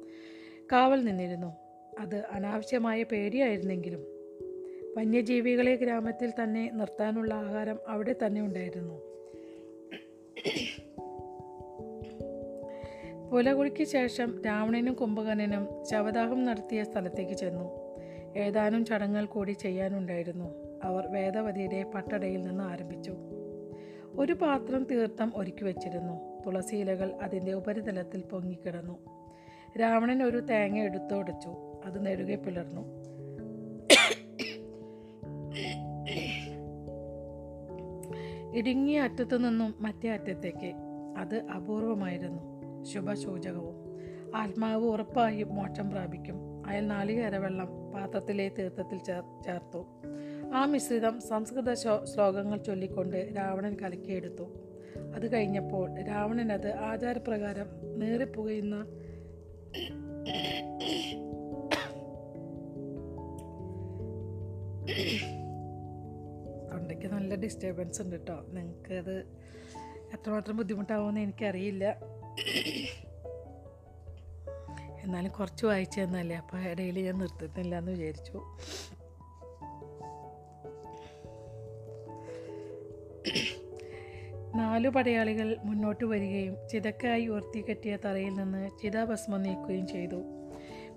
കാവൽ 0.72 1.06
നിന്നിരുന്നു. 1.06 1.63
അത് 2.00 2.26
അനാവശ്യമായ 2.32 3.04
പേടിയായിരുന്നെങ്കിലും 3.04 4.06
വന്യജീവികളെ 4.98 5.76
ഗ്രാമത്തിൽ 5.76 6.32
തന്നെ 6.44 6.72
നിർത്താനുള്ള 6.74 7.34
ആഹാരം 7.34 7.80
അവിടെ 7.88 8.16
തന്നെ 8.26 8.42
ഉണ്ടായിരുന്നു. 8.42 9.14
പുലകുളിക്ക് 13.32 13.84
ശേഷം 13.84 14.42
രാവണനും 14.46 14.94
കുംഭകർണനും 14.94 15.86
ശവദാഹം 15.92 16.44
നടത്തിയ 16.44 16.84
സ്ഥലത്തേക്ക് 16.84 17.34
ചെന്നു. 17.34 17.72
ഏതാനും 18.38 18.86
ചടങ്ങുകൾ 18.86 19.26
കൂടി 19.26 19.52
ചെയ്യാനുണ്ടായിരുന്നു. 19.52 20.80
അവർ 20.84 21.08
വേദവതിയുടെ 21.08 21.84
പട്ടടയിൽ 21.84 22.42
നിന്ന് 22.42 22.64
ആരംഭിച്ചു. 22.64 23.14
ഒരു 24.16 24.34
പാത്രം 24.34 24.84
തീർത്ഥം 24.84 25.34
ഒരുക്കി 25.36 25.64
വെച്ചിരുന്നു. 25.64 26.42
തുളസിയിലകൾ 26.46 27.12
അതിന്റെ 27.22 27.54
ഉപരിതലത്തിൽ 27.54 28.22
പൊങ്ങിക്കിടന്നു. 28.22 29.24
രാവണൻ 29.82 30.24
ഒരു 30.24 30.38
തേങ്ങ 30.38 30.80
എടുത്തുടച്ചു 30.80 31.73
അത് 31.84 32.06
നെടുകെ 32.06 32.36
പിളർന്നു. 32.36 33.04
ഇടുങ്ങിയ 38.56 39.02
അറ്റത്തു 39.02 39.38
നിന്നും 39.38 39.76
മറ്റേ 39.80 40.10
അറ്റത്തേക്ക് 40.10 40.74
അത് 41.18 41.36
അപൂർവമായിരുന്നു. 41.36 42.54
ശുഭസൂചകവും. 42.84 43.76
ആത്മാവ് 44.36 44.86
ഉറപ്പായും 44.86 45.56
മോക്ഷം 45.56 45.90
പ്രാപിക്കും. 45.90 46.68
അയാൾ 46.68 46.82
നാളികേര 46.82 47.38
വെള്ളം 47.38 47.92
പാത്രത്തിലെ 47.92 48.52
തീർത്ഥത്തിൽ 48.60 48.98
ചേർ 48.98 49.24
ചേർത്തു. 49.46 49.86
ആ 50.54 50.66
മിശ്രിതം 50.66 51.22
സംസ്കൃത 51.22 51.74
ശ്ലോ- 51.74 52.04
ശ്ലോകങ്ങൾ 52.04 52.58
ചൊല്ലിക്കൊണ്ട് 52.58 53.34
രാവണൻ 53.38 53.78
കലക്കിയെടുത്തു. 53.82 54.44
അത് 55.16 55.34
കഴിഞ്ഞപ്പോൾ 55.34 56.00
രാവണൻ 56.00 56.52
അത് 56.52 56.74
ആചാരപ്രകാരം 56.74 58.00
നേറിപ്പുകയുന്ന 58.00 58.88
ഡിസ്റ്റർബൻസ് 67.44 68.02
ഉണ്ട് 68.02 68.16
കേട്ടോ 68.16 68.46
നിങ്ങൾക്കത് 68.48 69.20
എത്രമാത്രം 70.14 70.58
ബുദ്ധിമുട്ടാവുമെന്ന് 70.58 71.22
എനിക്കറിയില്ല. 71.22 71.96
എന്നാലും 75.04 75.32
കുറച്ച് 75.32 75.66
വായിച്ചു 75.66 76.02
തന്നല്ലേ 76.02 76.36
അപ്പോൾ 76.36 76.62
ഇടയിൽ 76.62 77.00
ഞാൻ 77.00 77.18
നിർത്തുന്നില്ല 77.18 77.78
എന്ന് 77.78 77.92
വിചാരിച്ചു. 77.92 78.44
നാലു 84.56 84.90
പടയാളികൾ 84.90 85.58
മുന്നോട്ട് 85.64 86.06
വരികയും 86.06 86.58
ചിതക്കായി 86.72 87.28
ഉയർത്തി 87.28 87.66
കെട്ടിയ 87.70 87.98
തറയിൽ 88.06 88.34
നിന്ന് 88.34 88.70
ചിതാഭസ്മം 88.82 89.44
നീക്കുകയും 89.44 89.88
ചെയ്തു. 89.88 90.24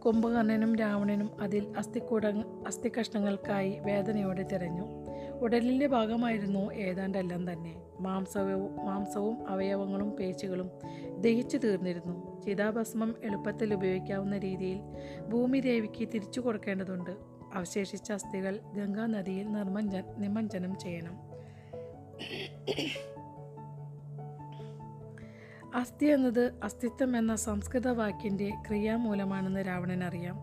കുംഭകർണനും 0.06 0.76
രാവണനും 0.76 1.40
അതിൽ 1.40 1.74
അസ്ഥിക്കൂട 1.78 2.26
അസ്ഥികഷ്ണങ്ങൾക്കായി 2.66 3.78
വേദനയോടെ 3.78 4.42
തിരഞ്ഞു. 4.42 5.05
ഉടലിന്റെ 5.40 5.86
ഭാഗമായിരുന്നു 5.86 6.72
ഏതാണ്ടെല്ലാം 6.72 7.52
തന്നെ. 7.52 7.82
മാംസവും 8.00 8.86
മാംസവും 8.86 9.48
അവയവങ്ങളും 9.48 10.10
പേശികളും 10.10 10.70
ദഹിച്ചു 11.20 11.56
തീർന്നിരുന്നു. 11.56 12.42
ചിതാഭസ്മം 12.42 13.14
എളുപ്പത്തിൽ 13.24 13.74
ഉപയോഗിക്കാവുന്ന 13.74 14.38
രീതിയിൽ 14.38 14.80
ഭൂമി 15.28 15.60
ദേവിക്ക് 15.60 16.08
തിരിച്ചു 16.14 16.40
കൊടുക്കേണ്ടതുണ്ട്. 16.40 17.10
അവശേഷിച്ച 17.54 18.12
അസ്ഥികൾ 18.12 18.60
ഗംഗാ 18.74 19.06
നദിയിൽ 19.06 19.52
നിർമ്മഞ്ജ 19.52 19.96
നിമഞ്ജനം 19.96 20.78
ചെയ്യണം. 20.78 21.14
അസ്ഥി 25.74 26.04
എന്നത് 26.04 26.52
അസ്തിത്വം 26.64 27.16
എന്ന 27.16 27.36
സംസ്കൃത 27.36 27.88
വാക്കിന്റെ 27.88 28.50
ക്രിയാമൂലമാണെന്ന് 28.68 29.66
രാവണൻ 29.66 30.04
അറിയാം 30.04 30.36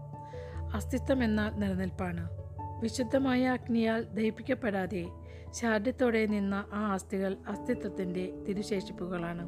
അസ്തിത്വം 0.75 1.23
എന്നാൽ 1.23 1.49
നിലനിൽപ്പാണ്. 1.51 2.42
വിശുദ്ധമായ 2.83 3.47
അഗ്നിയാൽ 3.47 4.03
ദഹിപ്പിക്കപ്പെടാതെ 4.03 5.03
ശാഠ്യത്തോടെ 5.51 6.25
നിന്ന 6.25 6.65
ആ 6.73 6.93
അസ്ഥികൾ 6.93 7.37
അസ്തിത്വത്തിന്റെ 7.47 8.33
തിരുശേഷിപ്പുകളാണ്. 8.49 9.45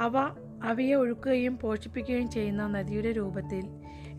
അവ 0.00 0.12
അവയെ 0.62 0.94
ഒഴുക്കുകയും 0.94 1.58
പോഷിപ്പിക്കുകയും 1.58 2.30
ചെയ്യുന്ന 2.30 2.66
നദിയുടെ 2.66 3.12
രൂപത്തിൽ 3.12 3.64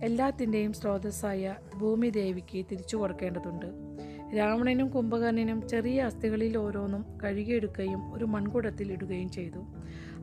എല്ലാത്തിന്റെയും 0.03 0.73
സ്രോതസ്സായ 0.73 1.55
ഭൂമി 1.77 2.09
ദേവിക്ക് 2.09 2.65
തിരിച്ചു 2.71 2.97
കൊടുക്കേണ്ടതുണ്ട്. 2.97 3.65
രാവണനും 4.37 4.87
കുംഭകർണനും 4.87 5.67
ചെറിയ 5.67 6.01
അസ്ഥികളിൽ 6.01 6.57
ഓരോന്നും 6.57 7.05
കഴുകിയെടുക്കുകയും 7.23 8.13
ഒരു 8.13 8.25
മൺകുടത്തിൽ 8.25 8.91
ഇടുകയും 8.91 9.31
ചെയ്തു. 9.31 9.59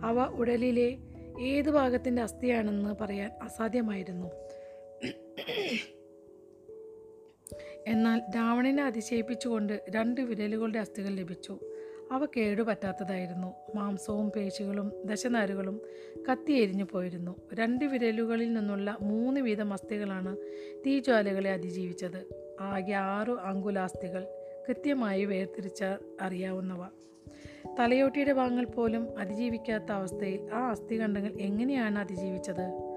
അവ 0.05 0.21
ഉടലിലെ 0.41 0.99
ഏത് 1.41 1.71
ഭാഗത്തിന്റെ 1.71 2.23
അസ്ഥിയാണെന്ന് 2.23 2.95
പറയാൻ 3.01 3.31
അസാധ്യമായിരുന്നു. 3.43 4.27
എന്നാൽ 7.87 8.23
രാവണനെ 8.37 8.83
അതിശയിപ്പിച്ചുകൊണ്ട് 8.83 9.85
രണ്ട് 9.91 10.21
വിരലുകളുടെ 10.21 10.79
അസ്ഥികൾ 10.79 11.09
ലഭിച്ചു. 11.09 11.59
അവ 12.13 12.27
കേടുപറ്റാത്തതായിരുന്നു. 12.37 13.55
മാംസവും 13.75 14.31
പേശികളും 14.31 14.93
ദശനാരുകളും 15.05 15.81
കത്തി 16.31 16.53
എരിഞ്ഞു 16.53 16.85
പോയിരുന്നു. 16.93 17.37
രണ്ട് 17.55 17.85
വിരലുകളിൽ 17.85 18.53
നിന്നുള്ള 18.53 18.99
മൂന്ന് 19.01 19.41
വീതം 19.41 19.73
അസ്ഥികളാണ് 19.73 20.37
തീജ്വാലകളെ 20.87 21.53
അതിജീവിച്ചത്. 21.53 22.27
ആകെ 22.61 22.93
ആറു 22.93 23.33
അങ്കുലാസ്ഥികൾ 23.33 24.27
കൃത്യമായി 24.69 25.25
വേർതിരിച്ച 25.25 25.85
അറിയാവുന്നവ. 26.21 26.87
തലയോട്ടിയുടെ 27.79 28.33
ഭാഗങ്ങൾ 28.33 28.65
പോലും 28.65 29.19
അതിജീവിക്കാത്ത 29.19 29.93
അവസ്ഥയിൽ 29.93 30.51
ആ 30.53 30.71
അസ്ഥിഖണ്ഡങ്ങൾ 30.71 31.33
എങ്ങനെയാണ് 31.41 31.99
അതിജീവിച്ചത്? 31.99 32.97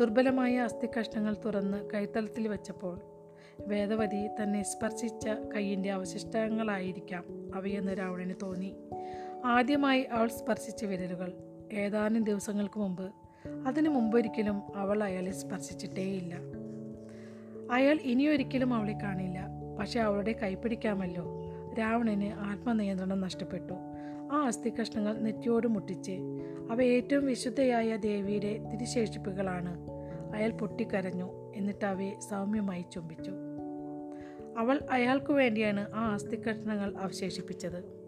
ദുർബലമായ 0.00 0.58
അസ്ഥി 0.58 0.88
കഷ്ണങ്ങൾ 1.00 1.36
തുറന്ന് 1.44 1.90
കൈത്തലത്തിൽ 1.94 2.48
വെച്ചപ്പോൾ 2.48 3.13
വേദവതി 3.60 4.28
തന്നെ 4.42 4.62
സ്പർശിച്ച 4.62 5.28
കൈയിന്റെ 5.28 5.90
അവശിഷ്ടങ്ങളായിരിക്കാം 5.90 7.24
അവയെന്ന് 7.54 7.92
രാവണന് 7.92 8.34
തോന്നി. 8.42 8.74
ആദ്യമായി 9.44 10.02
അവൾ 10.02 10.28
സ്പർശിച്ച 10.28 10.84
വിരലുകൾ. 10.84 11.32
ഏതാനും 11.72 12.24
ദിവസങ്ങൾക്ക് 12.24 12.78
മുമ്പ്. 12.80 13.12
അതിനു 13.66 13.88
മുമ്പൊരിക്കലും 13.88 14.62
അവൾ 14.76 15.02
അയാളെ 15.02 15.30
സ്പർശിച്ചിട്ടേയില്ല. 15.30 16.36
അയാൾ 17.70 17.98
ഇനിയൊരിക്കലും 18.02 18.74
അവളെ 18.74 18.92
കാണില്ല. 18.92 19.40
പക്ഷെ 19.78 20.00
അവളുടെ 20.00 20.32
കൈപ്പിടിക്കാമല്ലോ 20.32 21.24
രാവണന് 21.78 22.32
ആത്മനിയന്ത്രണം 22.32 23.20
നഷ്ടപ്പെട്ടു. 23.20 23.74
ആ 24.32 24.46
അസ്ഥികഷ്ണങ്ങൾ 24.46 25.18
നെറ്റിയോട് 25.18 25.66
മുട്ടിച്ച്. 25.66 26.18
അവ 26.70 26.82
ഏറ്റവും 26.82 27.26
വിശുദ്ധയായ 27.26 27.96
ദേവിയുടെ 27.96 28.58
തിരിശേഷിപ്പുകളാണ്. 28.72 29.76
അയാൾ 30.34 30.50
പൊട്ടിക്കരഞ്ഞു. 30.50 31.52
എന്നിട്ട് 31.56 31.84
അവയെ 31.84 32.20
സൗമ്യമായി 32.20 32.84
ചുംബിച്ചു. 32.92 33.32
അവൾ 34.58 34.80
അയാൾക്കു 34.90 35.32
വേണ്ടിയാണ് 35.32 35.92
ആ 35.94 36.14
അസ്ഥികഷ്ണങ്ങൾ 36.14 36.94
അവശേഷിപ്പിച്ചത്. 36.96 38.04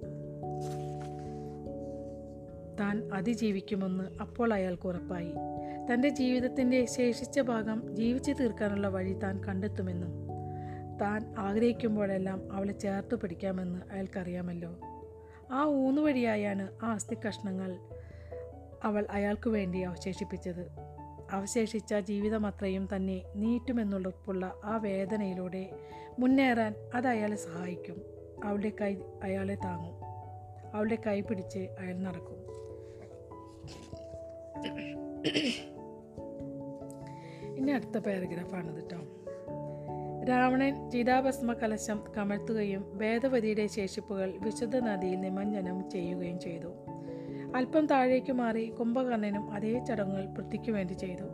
താൻ 2.81 3.11
അതിജീവിക്കുമെന്ന് 3.15 4.05
അപ്പോൾ 4.21 4.55
അയാൾക്ക് 4.55 4.87
ഉറപ്പായി. 4.87 5.33
തന്റെ 5.93 6.09
ജീവിതത്തിന്റെ 6.09 6.85
ശേഷിച്ച 6.85 7.41
ഭാഗം 7.41 7.97
ജീവിച്ചു 7.97 8.33
തീർക്കാനുള്ള 8.33 8.89
വഴി 8.89 9.13
താൻ 9.13 9.45
കണ്ടെത്തുമെന്നും 9.45 10.27
താൻ 11.01 11.35
ആഗ്രഹിക്കുമ്പോഴെല്ലാം 11.39 12.53
അവളെ 12.53 12.73
ചേർത്ത് 12.73 13.15
പിടിക്കാമെന്ന് 13.15 13.93
അയാൾക്കറിയാമല്ലോ. 13.93 14.77
ആ 15.51 15.65
ഊന്നുവഴിയായാണ് 15.65 16.69
ആ 16.83 16.95
അസ്ഥി 16.95 17.17
കഷ്ണങ്ങൾ 17.29 17.77
അവൾ 18.85 19.07
അയാൾക്കു 19.11 19.51
വേണ്ടി 19.51 19.81
അവശേഷിപ്പിച്ചത്. 19.81 20.96
അവശേഷിച്ച 21.33 21.95
ജീവിതം 21.95 22.47
അത്രയും 22.47 22.89
തന്നെ 22.97 23.23
നീട്ടുമെന്നുള്ളപ്പുള്ള 23.35 24.55
ആ 24.65 24.77
വേദനയിലൂടെ 24.77 25.71
മുന്നേറാൻ 26.19 26.75
അത് 26.95 27.07
അയാളെ 27.07 27.37
സഹായിക്കും. 27.37 28.03
അവളുടെ 28.45 28.73
കൈ 28.81 28.97
അയാളെ 29.23 29.55
താങ്ങും. 29.55 29.95
അവളുടെ 30.75 30.99
കൈ 31.07 31.21
പിടിച്ച് 31.21 31.59
അയാൾ 31.59 31.95
നടക്കും. 31.95 32.47
ഇനി 37.57 37.71
അടുത്ത 37.71 37.99
പാരഗ്രാഫാണ് 37.99 38.77
കേട്ടോ 38.77 38.97
രാവണൻ 40.29 40.91
ചിതാഭസ്മ 40.91 41.53
കലശം 41.53 42.05
കമഴ്ത്തുകയും 42.19 42.99
വേദവതിയുടെ 42.99 43.67
ശേഷിപ്പുകൾ 43.67 44.39
വിശുദ്ധ 44.43 44.77
നദിയിൽ 44.77 45.21
നിമഞ്ജനം 45.21 45.91
ചെയ്യുകയും 45.91 46.41
ചെയ്തു. 46.41 46.75
അല്പം 47.57 47.87
താഴേക്ക് 47.87 48.33
മാറി 48.33 48.71
കുംഭകർണനും 48.71 49.51
അതേ 49.51 49.85
ചടങ്ങുകൾ 49.85 50.27
വൃത്തിക്കു 50.27 50.71
വേണ്ടി 50.73 50.93
ചെയ്തു. 50.93 51.25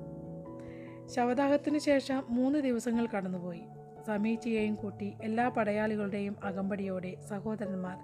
ശവദാഹത്തിനു 1.07 1.79
ശേഷം 1.79 2.25
മൂന്ന് 2.29 2.59
ദിവസങ്ങൾ 2.59 3.07
കടന്നുപോയി. 3.07 3.63
സമീചിയെയും 4.07 4.75
കൂട്ടി 4.75 5.15
എല്ലാ 5.23 5.49
പടയാളികളുടെയും 5.49 6.37
അകമ്പടിയോടെ 6.45 7.17
സഹോദരന്മാർ 7.29 7.97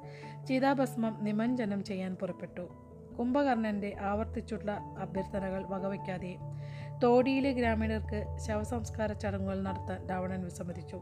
ചിതാഭസ്മം 0.44 1.18
നിമഞ്ജനം 1.22 1.84
ചെയ്യാൻ 1.84 2.14
പുറപ്പെട്ടു. 2.14 2.68
കുംഭകർണന്റെ 3.18 3.96
ആവർത്തിച്ചുള്ള 4.00 4.70
അഭ്യർത്ഥനകൾ 4.98 5.64
വകവയ്ക്കാതെ 5.66 6.36
തോടിയിലെ 7.02 7.52
ഗ്രാമീണർക്ക് 7.52 8.36
ശവസംസ്കാര 8.46 9.12
ചടങ്ങുകൾ 9.12 9.62
നടത്താൻ 9.62 10.08
രാവണൻ 10.08 10.44
വിസമ്മതിച്ചു. 10.44 11.00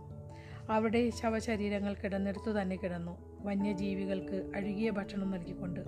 അവിടെ 0.70 1.10
ശവശരീരങ്ങൾ 1.10 1.94
കിടന്നെടുത്തു 1.94 2.50
തന്നെ 2.50 2.76
കിടന്നു. 2.76 3.36
വന്യജീവികൾക്ക് 3.44 4.50
അഴുകിയ 4.56 4.90
ഭക്ഷണം 4.90 5.30
നൽകിക്കൊണ്ട് 5.30 5.80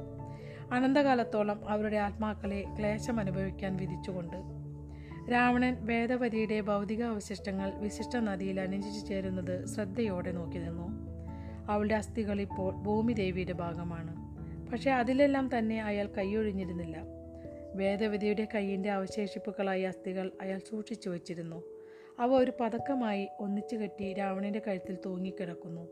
അനന്തകാലത്തോളം 0.72 1.68
അവരുടെ 1.68 1.96
ആത്മാക്കളെ 1.96 2.64
ക്ലേശം 2.78 3.20
അനുഭവിക്കാൻ 3.20 3.76
വിധിച്ചുകൊണ്ട് 3.76 4.36
രാവണൻ 5.32 5.76
വേദവതിയുടെ 5.80 6.60
ഭൗതിക 6.60 7.02
അവശിഷ്ടങ്ങൾ 7.02 7.72
വിശിഷ്ട 7.78 8.16
നദിയിൽ 8.16 8.60
അനുജിച്ചു 8.60 9.06
ചേരുന്നത് 9.06 9.66
ശ്രദ്ധയോടെ 9.66 10.32
നോക്കി 10.32 10.58
നിന്നു. 10.58 10.88
അവളുടെ 11.72 11.94
അസ്ഥികൾ 11.94 12.40
ഇപ്പോൾ 12.40 12.74
ഭൂമിദേവിയുടെ 12.74 13.52
ഭാഗമാണ്. 13.52 14.28
പക്ഷേ 14.72 14.90
അതിലെല്ലാം 14.90 15.58
തന്നെ 15.58 15.82
അയാൾ 15.82 16.06
കൈയൊഴിഞ്ഞിരുന്നില്ല. 16.06 16.96
വേദവതിയുടെ 17.74 18.48
കൈയിന്റെ 18.54 18.90
അവശേഷിപ്പുകളായ 18.90 19.86
അസ്ഥികൾ 19.86 20.30
അയാൾ 20.40 20.58
സൂക്ഷിച്ചു 20.58 21.08
വച്ചിരുന്നു. 21.08 21.62
അവ 22.18 22.32
ഒരു 22.32 22.52
പതക്കമായി 22.60 23.28
ഒന്നിച്ചു 23.40 23.76
കെട്ടി 23.76 24.12
രാവണന്റെ 24.12 24.62
കഴുത്തിൽ 24.66 24.98
തൂങ്ങിക്കിടക്കുന്നു. 25.06 25.88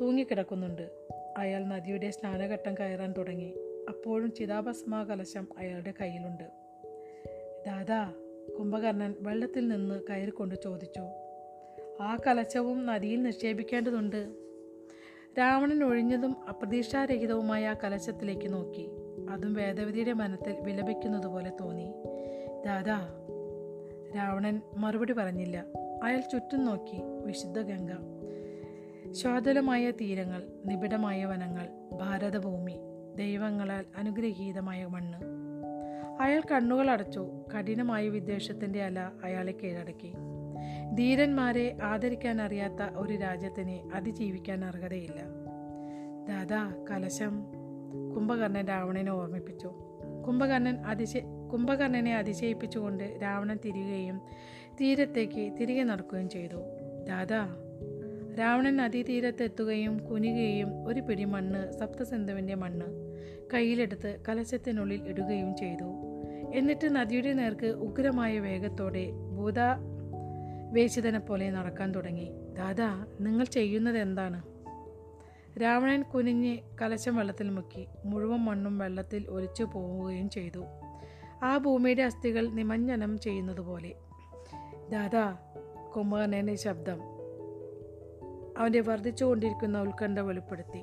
തൂങ്ങിക്കിടക്കുന്നുണ്ട്. 0.00 0.90
അയാൾ 1.38 1.64
നദിയുടെ 1.64 2.10
സ്നാനഘട്ടം 2.10 2.74
കയറാൻ 2.74 3.12
തുടങ്ങി. 3.12 3.54
അപ്പോഴും 3.88 4.32
ചിതാഭസ്മാ 4.32 5.02
കലശം 5.02 5.48
അയാളുടെ 5.58 5.94
കയ്യിലുണ്ട്. 6.00 6.44
ദാദാ 7.66 8.12
കുംഭകർണൻ 8.58 9.14
വെള്ളത്തിൽ 9.20 9.68
നിന്ന് 9.68 10.00
കയറിക്കൊണ്ട് 10.10 10.54
ചോദിച്ചു. 10.64 11.00
ആ 12.02 12.16
കലശവും 12.26 12.86
നദിയിൽ 12.86 13.22
നിക്ഷേപിക്കേണ്ടതുണ്ട്. 13.22 14.34
രാവണൻ 15.38 15.84
ഒഴിഞ്ഞതും 15.84 16.48
അപ്രതീക്ഷാരഹിതവുമായ 16.48 17.68
ആ 17.68 17.74
കലശത്തിലേക്ക് 17.84 18.52
നോക്കി. 18.52 18.90
അതും 19.30 19.54
വേദവതിയുടെ 19.54 20.12
മനത്തിൽ 20.12 20.56
വിലപിക്കുന്നതുപോലെ 20.62 21.52
തോന്നി. 21.60 21.92
ദാദാ 22.64 23.08
രാവണൻ 24.16 24.62
മറുപടി 24.76 25.12
പറഞ്ഞില്ല. 25.12 25.64
അയാൾ 26.04 26.20
ചുറ്റും 26.20 26.64
നോക്കി. 26.64 27.02
വിശുദ്ധ 27.24 27.60
ഗംഗ. 27.60 27.90
ശ്വാതലമായ 29.12 29.90
തീരങ്ങൾ 29.90 30.46
നിബിഡമായ 30.66 31.24
വനങ്ങൾ 31.24 31.68
ഭാരതഭൂമി 31.92 32.80
ദൈവങ്ങളാൽ 33.16 33.84
അനുഗ്രഹീതമായ 33.96 34.86
മണ്ണ്. 34.86 35.18
അയാൾ 36.20 36.42
കണ്ണുകൾ 36.52 36.90
അടച്ചു 36.90 37.28
കഠിനമായ 37.54 38.08
വിദ്വേഷത്തിന്റെ 38.08 38.82
അല 38.82 39.10
അയാളെ 39.24 39.52
കീഴടക്കി. 39.52 40.12
ധീരന്മാരെ 40.94 41.76
ആദരിക്കാൻ 41.82 42.42
അറിയാത്ത 42.42 42.82
ഒരു 42.96 43.14
രാജ്യത്തിന് 43.14 43.96
അതിജീവിക്കാൻ 43.96 44.64
അർഹതയില്ല. 44.64 45.20
ദാദാ 46.28 46.84
കലശം. 46.90 47.44
കുംഭകർണൻ 48.16 48.64
രാവണനെ 48.64 49.12
ഓർമ്മിപ്പിച്ചു. 49.12 49.72
കുംഭകർണൻ 50.26 50.76
അതിശയ 50.76 51.20
കുംഭകർണനെ 51.52 52.16
അതിശയിപ്പിച്ചുകൊണ്ട് 52.16 53.18
രാവണൻ 53.22 53.58
തിരികുകയും 53.64 54.20
തീരത്തേക്ക് 54.80 55.52
തിരികെ 55.60 55.82
നടക്കുകയും 55.82 56.28
ചെയ്തു. 56.28 56.56
ദാദാ 57.08 57.56
രാവണൻ 58.38 58.76
നദീതീരത്തെത്തുകയും 58.76 59.98
കുനിയുകയും 59.98 60.86
ഒരു 60.88 61.00
പിടി 61.00 61.24
മണ്ണ് 61.24 61.72
സപ്തസന്ധുവിന്റെ 61.72 62.54
മണ്ണ് 62.54 62.86
കയ്യിലെടുത്ത് 63.54 64.20
കലശത്തിനുള്ളിൽ 64.28 65.08
ഇടുകയും 65.08 65.56
ചെയ്തു. 65.56 65.88
എന്നിട്ട് 66.54 66.96
നദിയുടെ 66.96 67.32
നേർക്ക് 67.32 67.66
ഉഗ്രമായ 67.66 68.38
വേഗത്തോടെ 68.38 69.10
ഭൂത 69.10 69.58
വേശിതനെ 70.72 71.18
പോലെ 71.18 71.50
നടക്കാൻ 71.50 71.94
തുടങ്ങി. 71.94 72.30
ദാദാ 72.58 73.06
നിങ്ങൾ 73.20 73.44
ചെയ്യുന്നത് 73.44 73.98
എന്താണ്? 73.98 74.42
രാവണൻ 75.62 76.02
കുനിഞ്ഞ് 76.02 76.58
കലശം 76.82 77.16
വെള്ളത്തിൽ 77.16 77.50
മുക്കി 77.50 77.86
മുഴുവൻ 78.04 78.38
മണ്ണും 78.38 78.78
വെള്ളത്തിൽ 78.78 79.26
ഒലിച്ചു 79.28 79.64
പോവുകയും 79.64 80.30
ചെയ്തു. 80.30 80.64
ആ 81.42 81.58
ഭൂമിയുടെ 81.58 82.02
അസ്ഥികൾ 82.02 82.48
നിമഞ്ജനം 82.48 83.18
ചെയ്യുന്നത് 83.18 83.60
പോലെ 83.60 83.94
ദാദാ 84.90 85.36
കുംഭകർണന്റെ 85.96 86.54
ശബ്ദം 86.54 87.15
അവന്റെ 88.56 88.80
വർദ്ധിച്ചുകൊണ്ടിരിക്കുന്ന 88.80 89.80
ഉത്കണ്ഠ 89.80 90.18
വെളിപ്പെടുത്തി. 90.18 90.82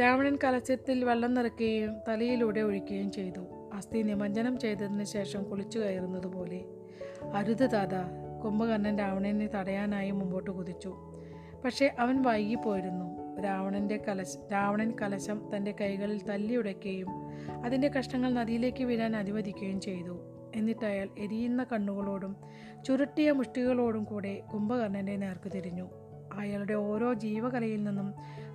രാവണൻ 0.00 0.38
കലശത്തിൽ 0.44 1.04
വെള്ളം 1.04 1.34
നിറയ്ക്കുകയും 1.34 1.94
തലയിലൂടെ 2.08 2.60
ഒഴിക്കുകയും 2.60 3.10
ചെയ്തു. 3.12 3.70
അസ്ഥി 3.74 4.02
നിമഞ്ജനം 4.02 4.58
ചെയ്തതിന് 4.58 5.04
ശേഷം 5.04 5.44
കുളിച്ചു 5.44 5.78
കയറുന്നതുപോലെ 5.78 6.64
അരുത് 7.34 7.72
താത 7.72 7.94
കുംഭകർണൻ 8.44 8.98
രാവണനെ 8.98 9.46
തടയാനായി 9.46 10.10
മുമ്പോട്ട് 10.10 10.50
കുതിച്ചു. 10.50 10.96
പക്ഷേ 11.64 11.94
അവൻ 11.98 12.22
വൈകിപ്പോയിരുന്നു. 12.22 13.16
രാവണന്റെ 13.42 13.96
കലശ 14.08 14.36
രാവണൻ 14.52 14.94
കലശം 15.02 15.50
തന്റെ 15.56 15.74
കൈകളിൽ 15.80 16.22
തല്ലിയുടയ്ക്കുകയും 16.22 17.08
അതിന്റെ 17.64 17.88
കഷ്ണങ്ങൾ 17.88 18.34
നദിയിലേക്ക് 18.34 18.84
വീഴാൻ 18.84 19.16
അനുവദിക്കുകയും 19.16 19.80
ചെയ്തു. 19.80 20.18
എന്നിട്ട് 20.56 20.86
അയാൾ 20.86 21.08
എരിയുന്ന 21.18 21.64
കണ്ണുകളോടും 21.64 22.36
ചുരുട്ടിയ 22.86 23.32
മുഷ്ടികളോടും 23.32 24.04
കൂടെ 24.04 24.42
കുംഭകർണന്റെ 24.52 25.16
നേർക്ക് 25.16 25.52
തിരിഞ്ഞു 25.54 26.05
അയാളുടെ 26.38 26.74
ഓരോ 26.74 27.14
ജീവകലയിൽ 27.14 27.84
നിന്നും 27.84 28.14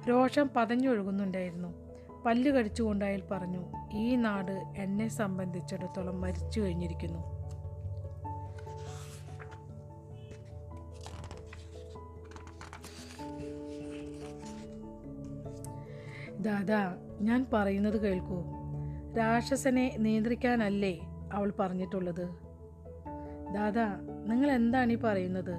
രോഷം 0.10 0.50
പതഞ്ഞൊഴുകുന്നുണ്ടായിരുന്നു. 0.56 1.92
പല്ല് 2.26 2.52
കടിച്ചുകൊണ്ട് 2.52 3.06
അയാൾ 3.06 3.22
പറഞ്ഞു 3.32 3.66
ഈ 3.94 4.16
നാട് 4.16 4.52
എന്നെ 4.52 5.08
സംബന്ധിച്ചിടത്തോളം 5.08 6.22
മരിച്ചു 6.22 6.60
കഴിഞ്ഞിരിക്കുന്നു. 6.62 7.42
ദാദാ 16.40 16.96
ഞാൻ 17.22 17.46
പറയുന്നത് 17.54 18.02
കേൾക്കൂ. 18.02 18.44
രാക്ഷസനെ 19.18 19.96
നിയന്ത്രിക്കാനല്ലേ 20.00 21.00
അവൾ 21.34 21.54
പറഞ്ഞിട്ടുള്ളത്? 21.60 22.30
ദാദാ 23.54 24.00
നിങ്ങൾ 24.28 24.52
എന്താണ് 24.52 24.92
ഈ 24.92 24.96
പറയുന്നത്? 24.96 25.56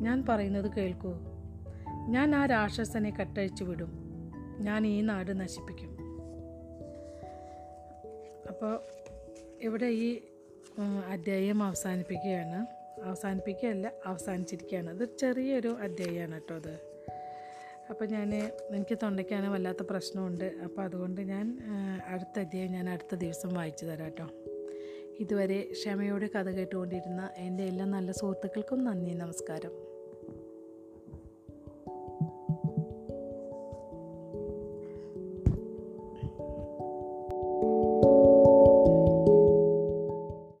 ഞാൻ 0.00 0.24
പറയുന്നത് 0.28 0.72
കേൾക്കൂ. 0.74 1.29
ഞാൻ 2.10 2.34
ആ 2.34 2.46
രാക്ഷസനെ 2.46 3.10
കട്ടഴിച്ചു 3.20 3.64
വിടും. 3.64 3.90
ഞാൻ 4.60 4.86
ഈ 4.86 5.00
നാട് 5.00 5.40
നശിപ്പിക്കും. 5.40 5.90
അപ്പോൾ 8.48 8.80
ഇവിടെ 9.60 9.86
ഈ 9.86 10.20
അധ്യായം 11.06 11.62
അവസാനിപ്പിക്കുകയാണ്. 11.62 12.66
അവസാനിപ്പിക്കുകയല്ല 13.02 13.92
അവസാനിച്ചിരിക്കുകയാണ്. 14.06 15.02
ഇത് 15.02 15.08
ചെറിയൊരു 15.18 15.68
അധ്യായമാണ് 15.68 16.34
കേട്ടോ 16.34 16.54
അത്. 16.54 16.80
അപ്പോൾ 17.90 18.04
ഞാൻ 18.04 18.34
എനിക്ക് 18.74 18.98
തൊണ്ടയ്ക്കാണ് 19.02 19.48
വല്ലാത്ത 19.48 19.82
പ്രശ്നമുണ്ട്. 19.90 20.44
അപ്പോൾ 20.44 20.82
അതുകൊണ്ട് 20.82 21.20
ഞാൻ 21.20 21.58
അടുത്ത 22.06 22.40
അധ്യായം 22.40 22.72
ഞാൻ 22.72 22.90
അടുത്ത 22.90 23.14
ദിവസം 23.14 23.54
വായിച്ചു 23.54 23.84
തരാം 23.84 24.04
കേട്ടോ. 24.04 24.28
ഇതുവരെ 25.20 25.68
ക്ഷമയോടെ 25.72 26.26
കഥ 26.26 26.48
കേട്ടുകൊണ്ടിരുന്ന 26.48 27.30
എന്റെ 27.36 27.64
എല്ലാ 27.64 27.86
നല്ല 27.86 28.12
സുഹൃത്തുക്കൾക്കും 28.12 28.84
നന്ദി 28.84 29.14
നമസ്കാരം. 29.14 29.89